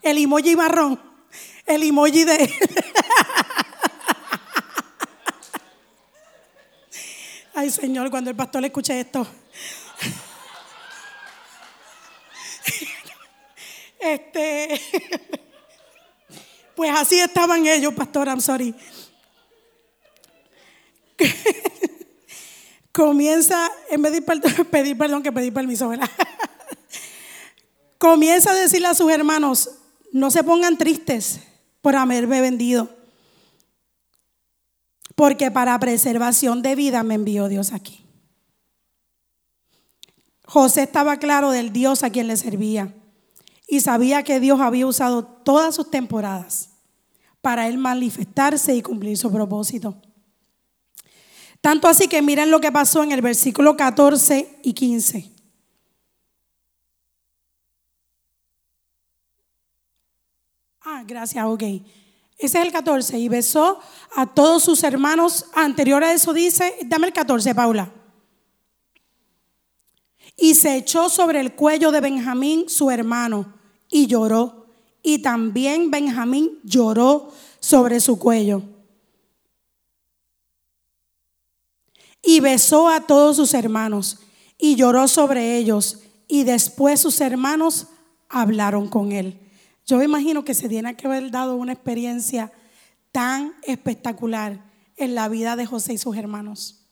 [0.03, 1.12] El emoji marrón.
[1.73, 2.55] El emoji de...
[7.55, 9.27] Ay, Señor, cuando el pastor le escuche esto.
[13.99, 14.81] Este.
[16.75, 18.75] Pues así estaban ellos, pastor, I'm sorry.
[22.93, 24.21] Comienza, en vez de
[24.71, 26.11] pedir perdón, que pedir permiso, ¿verdad?
[27.99, 29.71] comienza a decirle a sus hermanos,
[30.11, 31.41] no se pongan tristes
[31.83, 32.89] por haberme vendido,
[35.15, 38.05] porque para preservación de vida me envió Dios aquí.
[40.47, 42.95] José estaba claro del Dios a quien le servía
[43.67, 46.71] y sabía que Dios había usado todas sus temporadas
[47.41, 50.01] para él manifestarse y cumplir su propósito.
[51.61, 55.32] Tanto así que miren lo que pasó en el versículo 14 y 15.
[60.95, 61.63] Ah, gracias, ok.
[61.63, 61.87] Ese
[62.37, 63.19] es el 14.
[63.19, 63.81] Y besó
[64.15, 65.47] a todos sus hermanos.
[65.55, 67.91] Anterior a eso dice, dame el 14, Paula.
[70.37, 73.55] Y se echó sobre el cuello de Benjamín, su hermano,
[73.89, 74.67] y lloró.
[75.03, 78.63] Y también Benjamín lloró sobre su cuello.
[82.23, 84.19] Y besó a todos sus hermanos
[84.59, 86.01] y lloró sobre ellos.
[86.29, 87.87] Y después sus hermanos
[88.29, 89.39] hablaron con él.
[89.87, 92.53] Yo me imagino que se tiene que haber dado una experiencia
[93.11, 94.65] tan espectacular
[94.97, 96.87] en la vida de José y sus hermanos.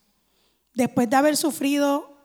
[0.74, 2.16] Después de haber sufrido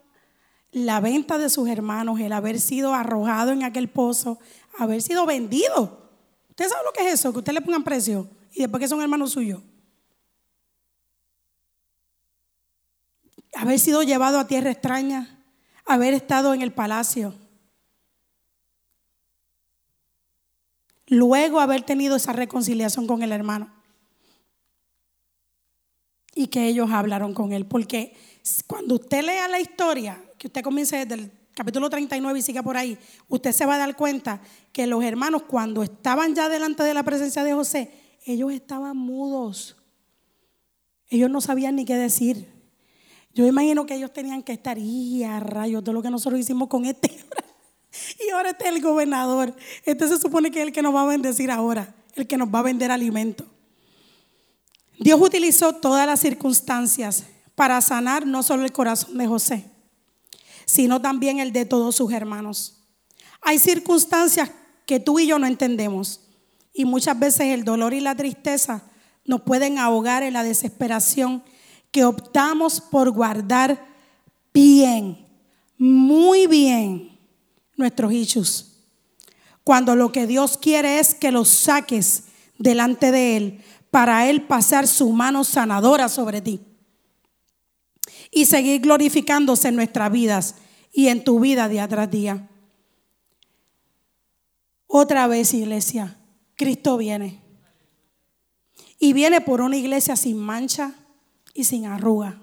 [0.72, 4.40] la venta de sus hermanos, el haber sido arrojado en aquel pozo,
[4.78, 6.10] haber sido vendido.
[6.50, 7.32] ¿Usted sabe lo que es eso?
[7.32, 9.62] Que usted le pongan precio y después que son hermanos suyos.
[13.54, 15.40] Haber sido llevado a tierra extraña,
[15.86, 17.34] haber estado en el palacio
[21.08, 23.74] luego haber tenido esa reconciliación con el hermano.
[26.34, 27.66] Y que ellos hablaron con él.
[27.66, 28.16] Porque
[28.68, 32.76] cuando usted lea la historia, que usted comience desde el capítulo 39 y siga por
[32.76, 32.98] ahí,
[33.30, 34.42] usted se va a dar cuenta
[34.74, 37.92] que los hermanos cuando estaban ya delante de la presencia de José,
[38.26, 39.78] ellos estaban mudos.
[41.10, 42.54] Ellos no sabían ni qué decir.
[43.34, 46.68] Yo imagino que ellos tenían que estar, y a rayos, todo lo que nosotros hicimos
[46.68, 47.12] con este.
[48.26, 49.56] Y ahora está el gobernador.
[49.84, 52.50] Este se supone que es el que nos va a bendecir ahora, el que nos
[52.50, 53.46] va a vender alimento.
[55.00, 59.66] Dios utilizó todas las circunstancias para sanar no solo el corazón de José,
[60.66, 62.82] sino también el de todos sus hermanos.
[63.42, 64.52] Hay circunstancias
[64.86, 66.22] que tú y yo no entendemos
[66.74, 68.84] y muchas veces el dolor y la tristeza
[69.26, 71.44] nos pueden ahogar en la desesperación
[71.92, 73.86] que optamos por guardar
[74.54, 75.28] bien,
[75.78, 77.15] muy bien
[77.78, 78.76] nuestros hijos.
[79.64, 82.26] Cuando lo que Dios quiere es que los saques
[82.58, 86.62] delante de Él para Él pasar su mano sanadora sobre ti.
[88.32, 90.56] Y seguir glorificándose en nuestras vidas
[90.92, 92.50] y en tu vida día tras día.
[94.88, 96.18] Otra vez, iglesia,
[96.56, 97.42] Cristo viene.
[99.00, 100.94] Y viene por una iglesia sin mancha
[101.54, 102.42] y sin arruga.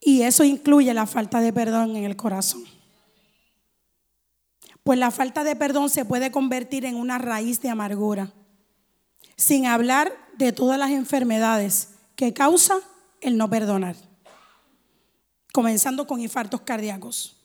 [0.00, 2.64] Y eso incluye la falta de perdón en el corazón.
[4.84, 8.32] Pues la falta de perdón se puede convertir en una raíz de amargura,
[9.36, 12.76] sin hablar de todas las enfermedades que causa
[13.20, 13.96] el no perdonar,
[15.52, 17.36] comenzando con infartos cardíacos.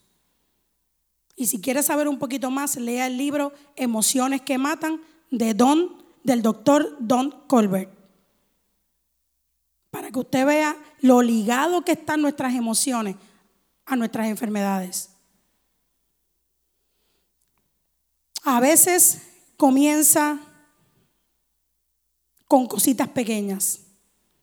[1.36, 6.04] Y si quieres saber un poquito más, lea el libro Emociones que matan de Don
[6.24, 7.92] del doctor Don Colbert.
[9.92, 13.16] Para que usted vea lo ligado que están nuestras emociones
[13.86, 15.15] a nuestras enfermedades.
[18.48, 19.22] A veces
[19.58, 20.40] comienza
[22.48, 23.80] con cositas pequeñas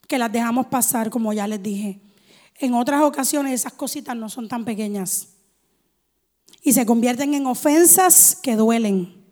[0.09, 2.01] que las dejamos pasar, como ya les dije.
[2.57, 5.29] En otras ocasiones esas cositas no son tan pequeñas
[6.63, 9.25] y se convierten en ofensas que duelen,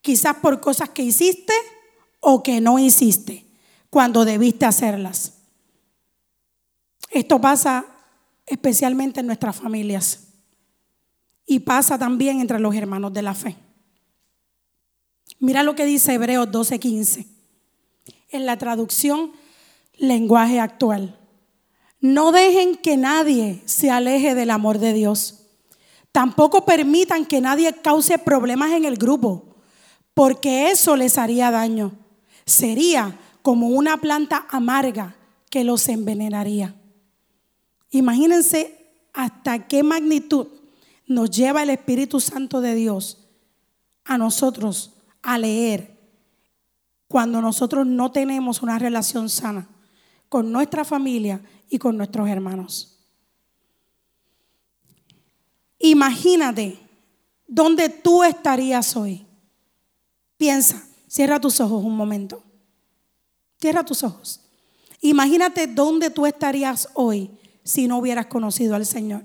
[0.00, 1.52] quizás por cosas que hiciste
[2.20, 3.44] o que no hiciste
[3.90, 5.32] cuando debiste hacerlas.
[7.10, 7.84] Esto pasa
[8.46, 10.28] especialmente en nuestras familias
[11.44, 13.56] y pasa también entre los hermanos de la fe.
[15.42, 17.26] Mira lo que dice Hebreos 12:15.
[18.28, 19.32] En la traducción
[19.96, 21.18] lenguaje actual.
[22.00, 25.40] No dejen que nadie se aleje del amor de Dios.
[26.12, 29.56] Tampoco permitan que nadie cause problemas en el grupo,
[30.14, 31.90] porque eso les haría daño.
[32.46, 35.16] Sería como una planta amarga
[35.50, 36.76] que los envenenaría.
[37.90, 40.46] Imagínense hasta qué magnitud
[41.08, 43.26] nos lleva el Espíritu Santo de Dios
[44.04, 44.91] a nosotros
[45.22, 45.98] a leer
[47.08, 49.68] cuando nosotros no tenemos una relación sana
[50.28, 52.98] con nuestra familia y con nuestros hermanos.
[55.78, 56.78] Imagínate
[57.46, 59.26] dónde tú estarías hoy.
[60.36, 62.42] Piensa, cierra tus ojos un momento.
[63.60, 64.40] Cierra tus ojos.
[65.00, 67.30] Imagínate dónde tú estarías hoy
[67.62, 69.24] si no hubieras conocido al Señor.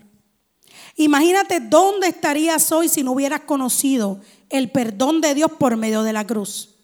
[0.96, 4.20] Imagínate dónde estarías hoy si no hubieras conocido
[4.50, 6.76] el perdón de Dios por medio de la cruz.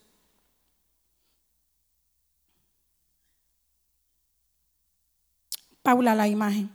[5.82, 6.72] Paula, la imagen.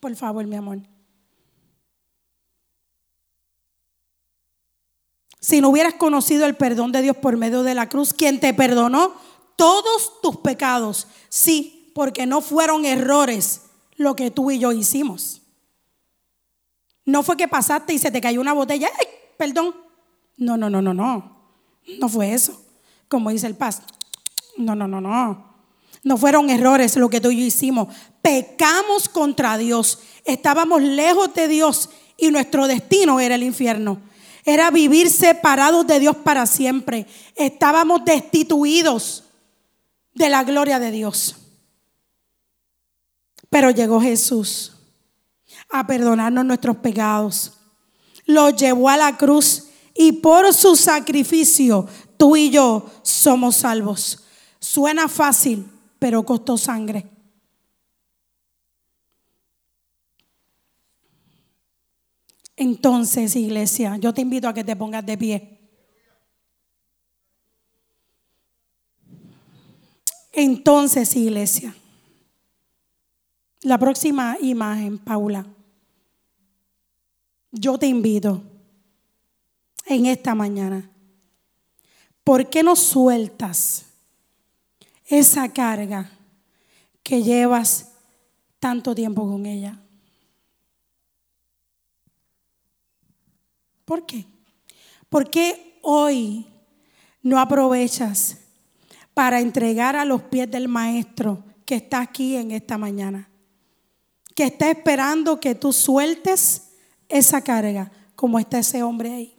[0.00, 0.80] Por favor, mi amor.
[5.40, 8.52] Si no hubieras conocido el perdón de Dios por medio de la cruz, quien te
[8.54, 9.14] perdonó
[9.56, 11.06] todos tus pecados.
[11.28, 13.62] Sí, porque no fueron errores
[13.96, 15.42] lo que tú y yo hicimos.
[17.04, 18.88] No fue que pasaste y se te cayó una botella.
[18.98, 19.06] ¡Ay!
[19.36, 19.74] Perdón!
[20.36, 21.36] No, no, no, no, no.
[21.98, 22.60] No fue eso.
[23.08, 23.82] Como dice el paz.
[24.56, 25.54] No, no, no, no.
[26.02, 27.88] No fueron errores lo que tú y yo hicimos.
[28.22, 30.00] Pecamos contra Dios.
[30.24, 34.00] Estábamos lejos de Dios y nuestro destino era el infierno
[34.44, 37.06] era vivir separados de Dios para siempre.
[37.34, 39.24] Estábamos destituidos
[40.12, 41.36] de la gloria de Dios.
[43.48, 44.72] Pero llegó Jesús
[45.70, 47.54] a perdonarnos nuestros pecados.
[48.26, 54.24] Lo llevó a la cruz y por su sacrificio tú y yo somos salvos.
[54.58, 55.66] Suena fácil,
[55.98, 57.06] pero costó sangre.
[62.56, 65.58] Entonces, iglesia, yo te invito a que te pongas de pie.
[70.32, 71.74] Entonces, iglesia,
[73.62, 75.46] la próxima imagen, Paula,
[77.54, 78.42] yo te invito
[79.86, 80.90] en esta mañana,
[82.24, 83.86] ¿por qué no sueltas
[85.06, 86.10] esa carga
[87.02, 87.92] que llevas
[88.58, 89.78] tanto tiempo con ella?
[93.84, 94.24] ¿Por qué?
[95.08, 96.46] ¿Por qué hoy
[97.22, 98.38] no aprovechas
[99.12, 103.28] para entregar a los pies del Maestro que está aquí en esta mañana?
[104.34, 106.63] Que está esperando que tú sueltes
[107.14, 109.38] esa carga como está ese hombre ahí.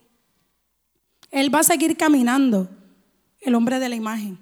[1.29, 2.69] Él va a seguir caminando,
[3.41, 4.39] el hombre de la imagen,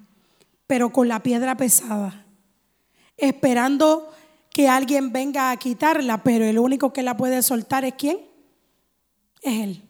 [0.68, 2.24] pero con la piedra pesada,
[3.16, 4.08] esperando
[4.50, 8.18] que alguien venga a quitarla, pero el único que la puede soltar es quién?
[9.42, 9.82] Es Él.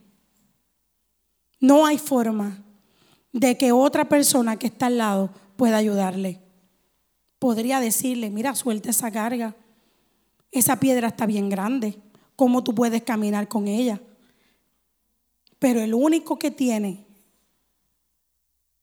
[1.60, 2.64] No hay forma
[3.30, 6.40] de que otra persona que está al lado pueda ayudarle.
[7.38, 9.54] Podría decirle, mira, suelta esa carga.
[10.50, 11.98] Esa piedra está bien grande.
[12.36, 14.00] ¿Cómo tú puedes caminar con ella?
[15.58, 17.06] Pero el único que tiene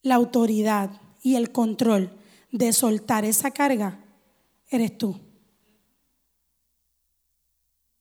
[0.02, 2.12] la autoridad y el control
[2.52, 3.99] de soltar esa carga
[4.70, 5.20] eres tú.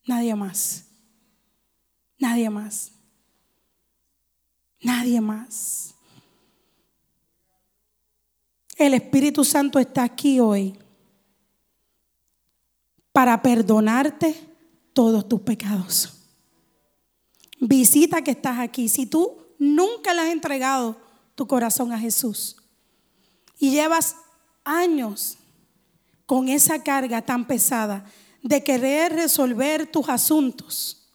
[0.07, 0.86] Nadie más.
[2.18, 2.92] Nadie más.
[4.82, 5.94] Nadie más.
[8.76, 10.78] El Espíritu Santo está aquí hoy
[13.12, 14.49] para perdonarte
[15.01, 16.12] todos tus pecados.
[17.59, 18.86] Visita que estás aquí.
[18.86, 20.94] Si tú nunca le has entregado
[21.34, 22.57] tu corazón a Jesús
[23.59, 24.16] y llevas
[24.62, 25.38] años
[26.26, 28.05] con esa carga tan pesada
[28.42, 31.11] de querer resolver tus asuntos,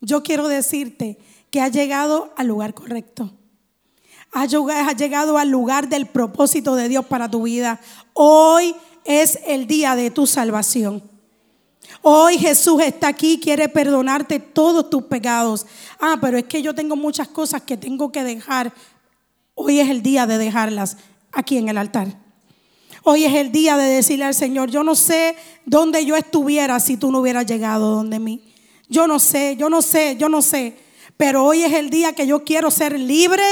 [0.00, 1.18] yo quiero decirte
[1.50, 3.30] que ha llegado al lugar correcto.
[4.32, 7.78] Ha llegado al lugar del propósito de Dios para tu vida.
[8.14, 11.11] Hoy es el día de tu salvación.
[12.04, 15.66] Hoy Jesús está aquí, quiere perdonarte todos tus pecados.
[16.00, 18.72] Ah, pero es que yo tengo muchas cosas que tengo que dejar.
[19.54, 20.96] Hoy es el día de dejarlas
[21.30, 22.08] aquí en el altar.
[23.04, 26.96] Hoy es el día de decirle al Señor, yo no sé dónde yo estuviera si
[26.96, 28.52] tú no hubieras llegado donde mí.
[28.88, 30.76] Yo no sé, yo no sé, yo no sé.
[31.16, 33.44] Pero hoy es el día que yo quiero ser libre,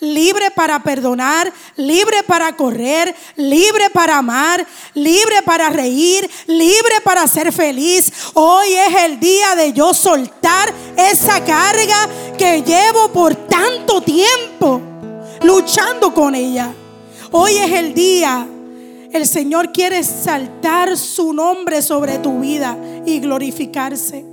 [0.00, 7.52] libre para perdonar, libre para correr, libre para amar, libre para reír, libre para ser
[7.52, 8.12] feliz.
[8.34, 14.80] Hoy es el día de yo soltar esa carga que llevo por tanto tiempo
[15.42, 16.72] luchando con ella.
[17.30, 18.48] Hoy es el día.
[19.12, 22.76] El Señor quiere saltar su nombre sobre tu vida
[23.06, 24.24] y glorificarse.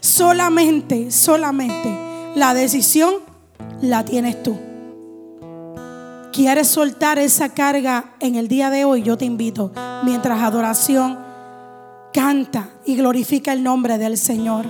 [0.00, 1.88] Solamente, solamente
[2.34, 3.14] la decisión
[3.80, 4.67] la tienes tú.
[6.32, 9.02] ¿Quieres soltar esa carga en el día de hoy?
[9.02, 9.72] Yo te invito,
[10.04, 11.18] mientras adoración,
[12.12, 14.66] canta y glorifica el nombre del Señor.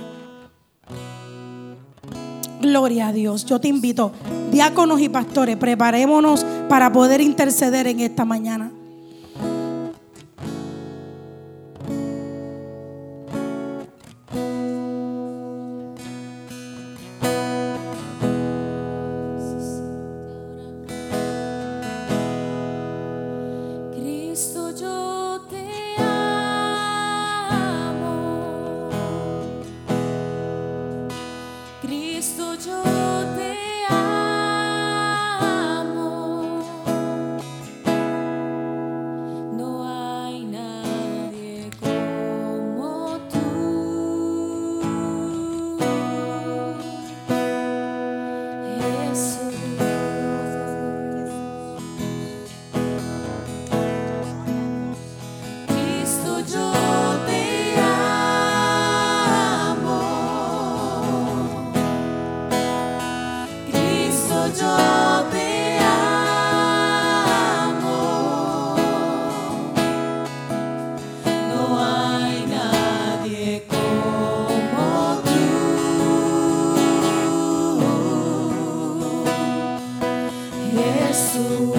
[2.61, 3.45] Gloria a Dios.
[3.45, 4.11] Yo te invito,
[4.51, 8.71] diáconos y pastores, preparémonos para poder interceder en esta mañana.
[81.19, 81.78] sua.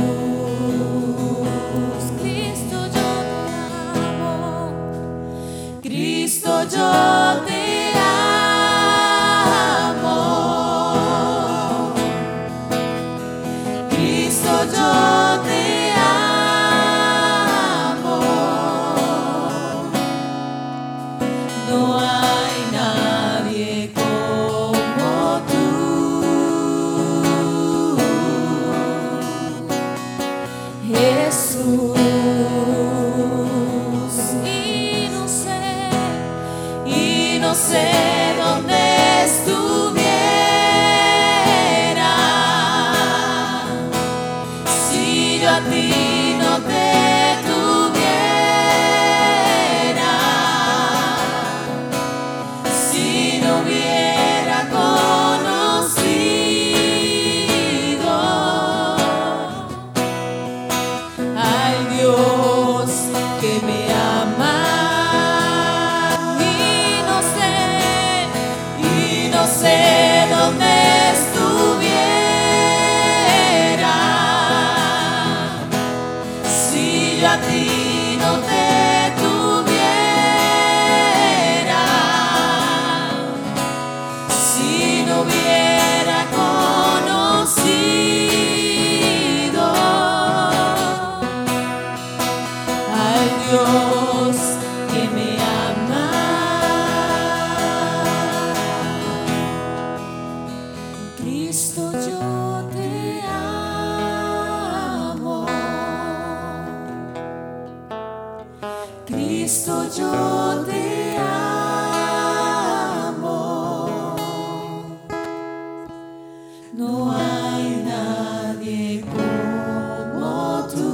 [116.73, 120.91] No hay nadie como tú.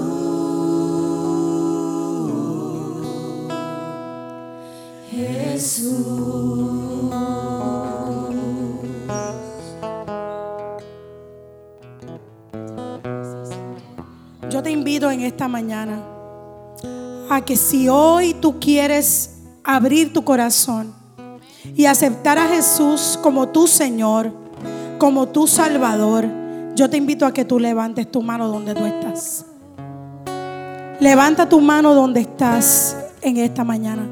[5.10, 6.66] Jesús.
[14.48, 16.02] Yo te invito en esta mañana
[17.28, 20.94] a que si hoy tú quieres abrir tu corazón
[21.74, 24.45] y aceptar a Jesús como tu Señor,
[24.98, 26.26] como tu Salvador,
[26.74, 29.46] yo te invito a que tú levantes tu mano donde tú estás.
[31.00, 34.06] Levanta tu mano donde estás en esta mañana,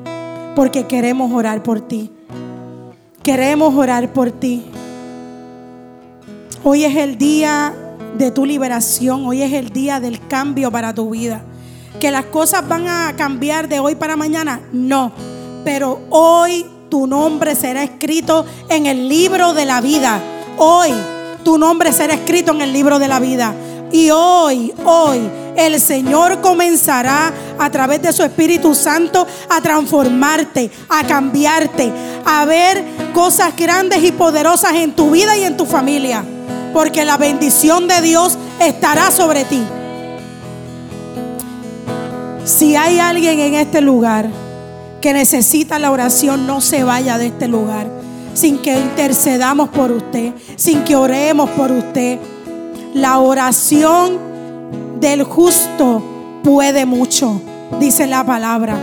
[0.54, 2.10] porque queremos orar por ti.
[3.22, 4.64] Queremos orar por ti.
[6.62, 7.74] Hoy es el día
[8.18, 11.42] de tu liberación, hoy es el día del cambio para tu vida.
[12.00, 15.12] Que las cosas van a cambiar de hoy para mañana, no.
[15.64, 20.20] Pero hoy tu nombre será escrito en el libro de la vida.
[20.56, 20.92] Hoy
[21.42, 23.54] tu nombre será escrito en el libro de la vida.
[23.92, 25.20] Y hoy, hoy,
[25.56, 31.92] el Señor comenzará a través de su Espíritu Santo a transformarte, a cambiarte,
[32.24, 36.24] a ver cosas grandes y poderosas en tu vida y en tu familia.
[36.72, 39.62] Porque la bendición de Dios estará sobre ti.
[42.44, 44.28] Si hay alguien en este lugar
[45.00, 48.03] que necesita la oración, no se vaya de este lugar
[48.34, 52.18] sin que intercedamos por usted, sin que oremos por usted.
[52.92, 54.18] La oración
[55.00, 56.02] del justo
[56.42, 57.40] puede mucho,
[57.80, 58.76] dice la palabra.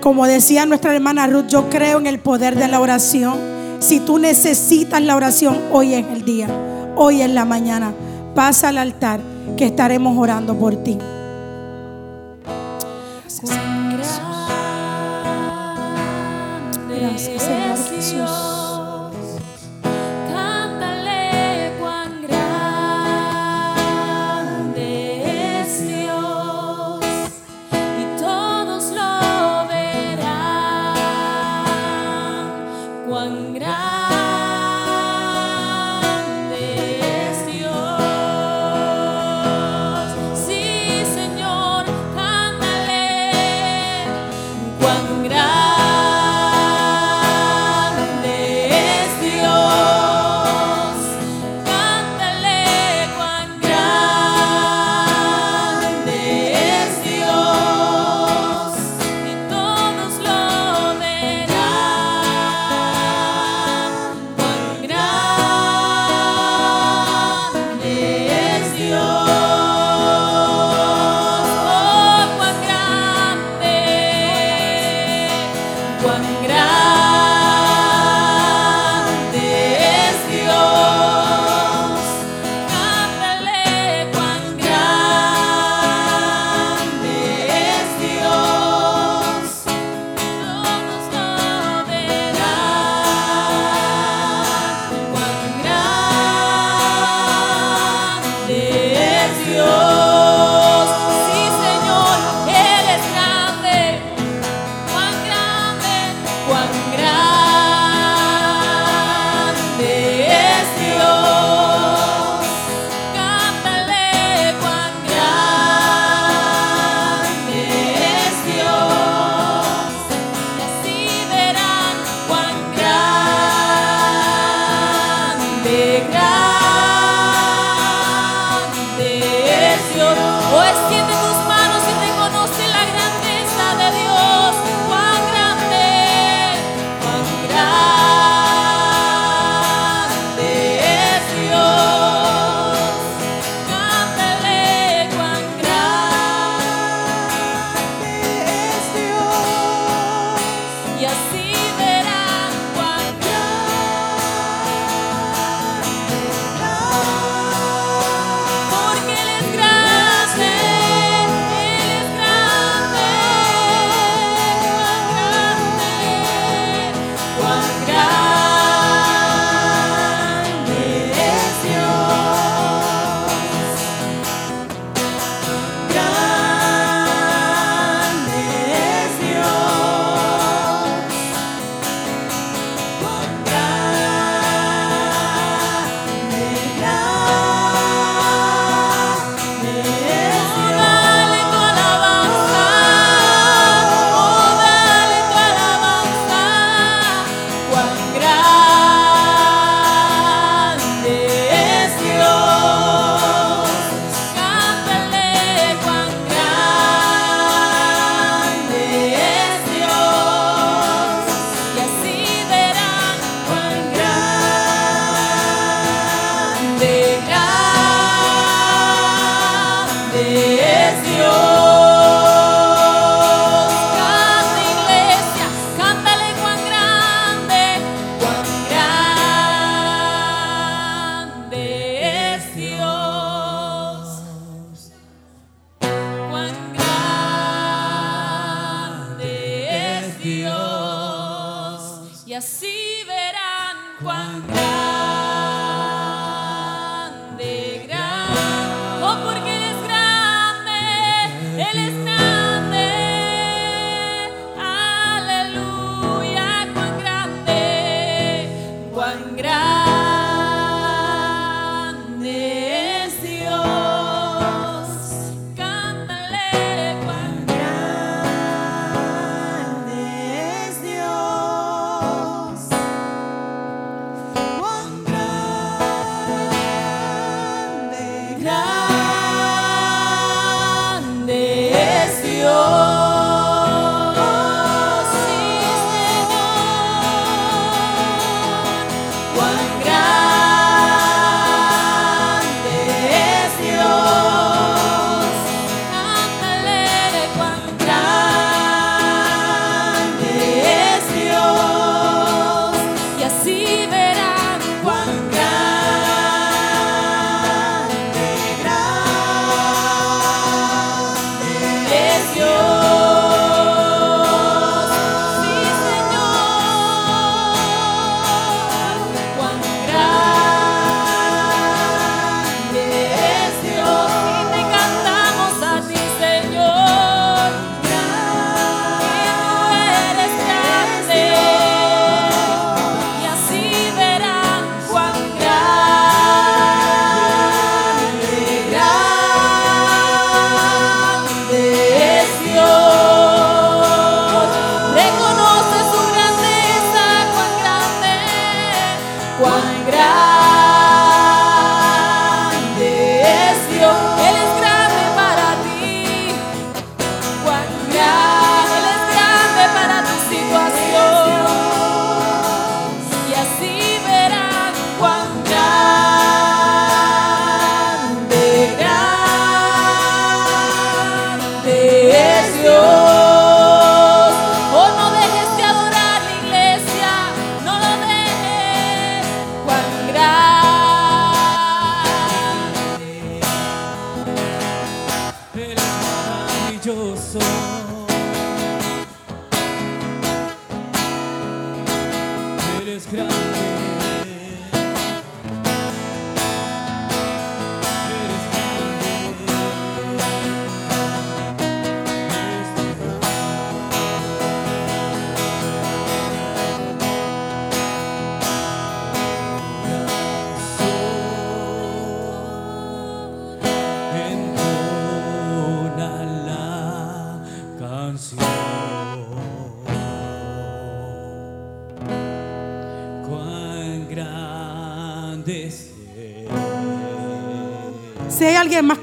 [0.00, 3.36] Como decía nuestra hermana Ruth, yo creo en el poder de la oración.
[3.80, 6.48] Si tú necesitas la oración, hoy es el día,
[6.96, 7.92] hoy es la mañana.
[8.34, 9.20] Pasa al altar
[9.56, 10.98] que estaremos orando por ti.
[17.18, 18.67] Señor es Jesús.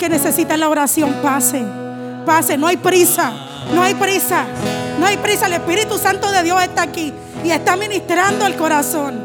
[0.06, 1.64] Que necesita la oración, pase.
[2.28, 3.34] Pase, no hay prisa.
[3.74, 4.46] No hay prisa.
[5.00, 5.48] No hay prisa.
[5.48, 7.12] El Espíritu Santo de Dios está aquí
[7.44, 9.25] y está ministrando el corazón.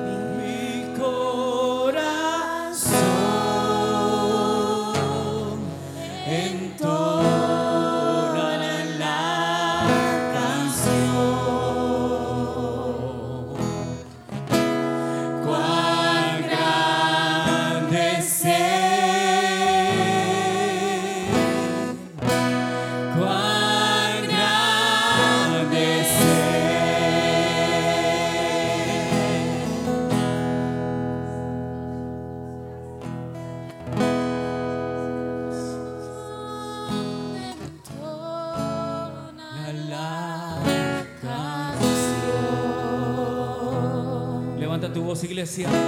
[45.58, 45.79] Iglesia.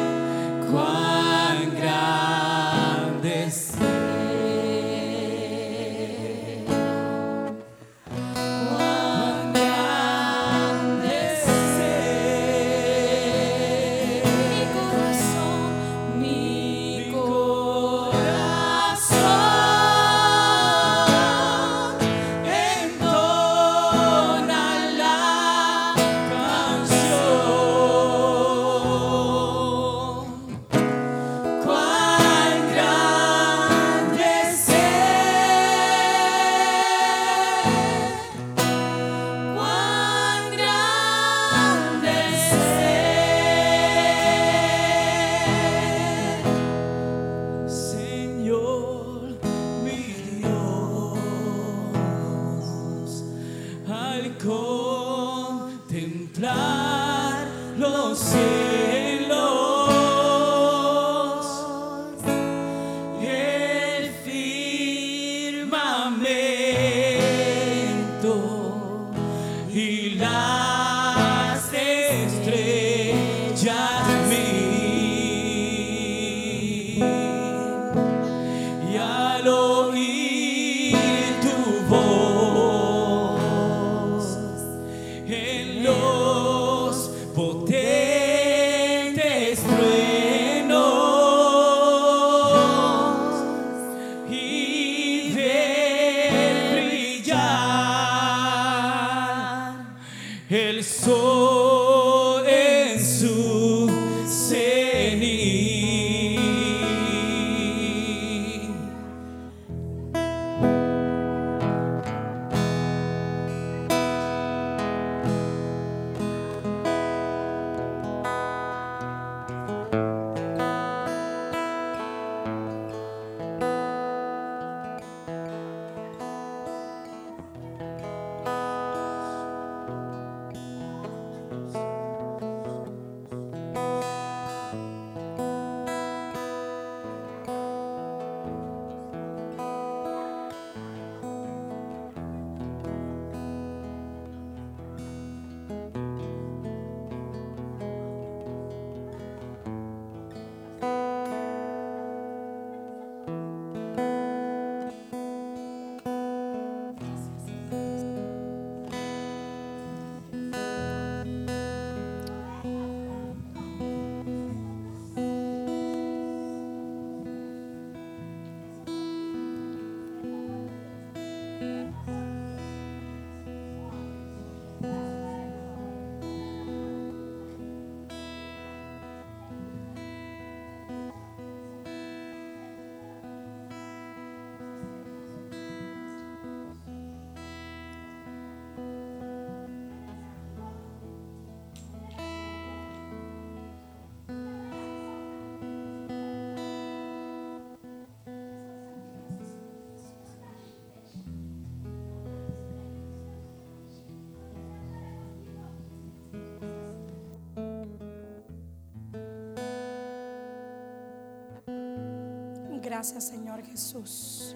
[212.94, 214.54] Gracias Señor Jesús.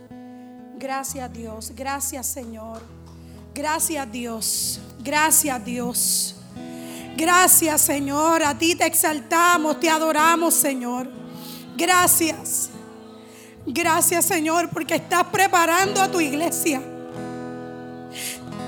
[0.79, 1.73] Gracias Dios.
[1.75, 2.83] Gracias Señor.
[3.55, 4.81] Gracias Dios.
[5.03, 6.37] Gracias Dios.
[7.17, 8.43] Gracias Señor.
[8.43, 11.09] A ti te exaltamos, te adoramos Señor.
[11.79, 12.69] Gracias.
[13.65, 16.83] Gracias Señor porque estás preparando a tu iglesia.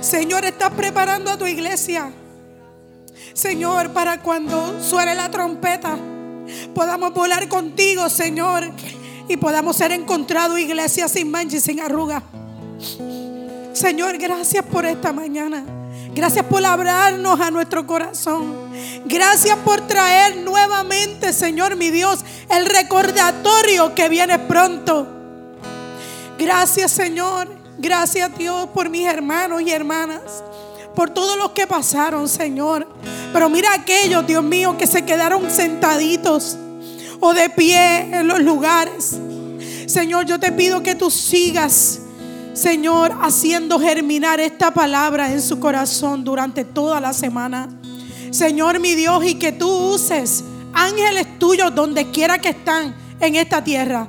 [0.00, 2.10] Señor, estás preparando a tu iglesia.
[3.34, 5.98] Señor, para cuando suene la trompeta,
[6.74, 8.77] podamos volar contigo, Señor.
[9.28, 12.22] Y podamos ser encontrados iglesia sin mancha y sin arruga.
[13.72, 15.64] Señor, gracias por esta mañana.
[16.14, 18.54] Gracias por hablarnos a nuestro corazón.
[19.04, 25.06] Gracias por traer nuevamente, Señor mi Dios, el recordatorio que viene pronto.
[26.38, 27.48] Gracias, Señor.
[27.78, 30.42] Gracias, Dios, por mis hermanos y hermanas.
[30.96, 32.88] Por todos los que pasaron, Señor.
[33.32, 36.56] Pero mira aquellos, Dios mío, que se quedaron sentaditos
[37.20, 39.18] o de pie en los lugares.
[39.86, 42.00] Señor, yo te pido que tú sigas
[42.58, 47.68] Señor, haciendo germinar esta palabra en su corazón durante toda la semana.
[48.32, 50.42] Señor, mi Dios, y que tú uses
[50.72, 54.08] ángeles tuyos donde quiera que están en esta tierra,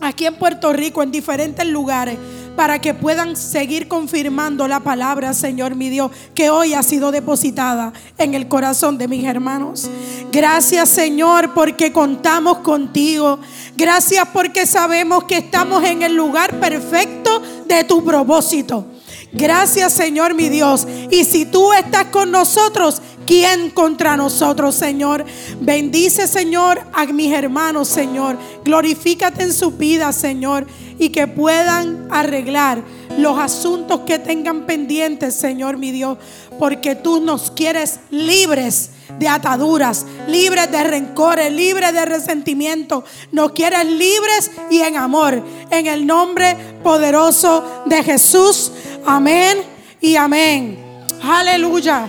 [0.00, 2.16] aquí en Puerto Rico, en diferentes lugares,
[2.56, 7.92] para que puedan seguir confirmando la palabra, Señor mi Dios, que hoy ha sido depositada
[8.18, 9.88] en el corazón de mis hermanos.
[10.32, 13.38] Gracias, Señor, porque contamos contigo.
[13.76, 18.86] Gracias porque sabemos que estamos en el lugar perfecto de tu propósito.
[19.32, 20.86] Gracias, Señor mi Dios.
[21.10, 25.24] Y si tú estás con nosotros, ¿quién contra nosotros, Señor?
[25.60, 28.38] Bendice, Señor, a mis hermanos, Señor.
[28.64, 30.66] Glorifícate en su vida, Señor
[30.98, 32.82] y que puedan arreglar
[33.18, 36.18] los asuntos que tengan pendientes, Señor mi Dios,
[36.58, 43.04] porque tú nos quieres libres de ataduras, libres de rencores, libres de resentimiento.
[43.32, 45.42] Nos quieres libres y en amor.
[45.70, 48.72] En el nombre poderoso de Jesús.
[49.06, 49.58] Amén
[50.00, 50.78] y amén.
[51.22, 52.08] Aleluya.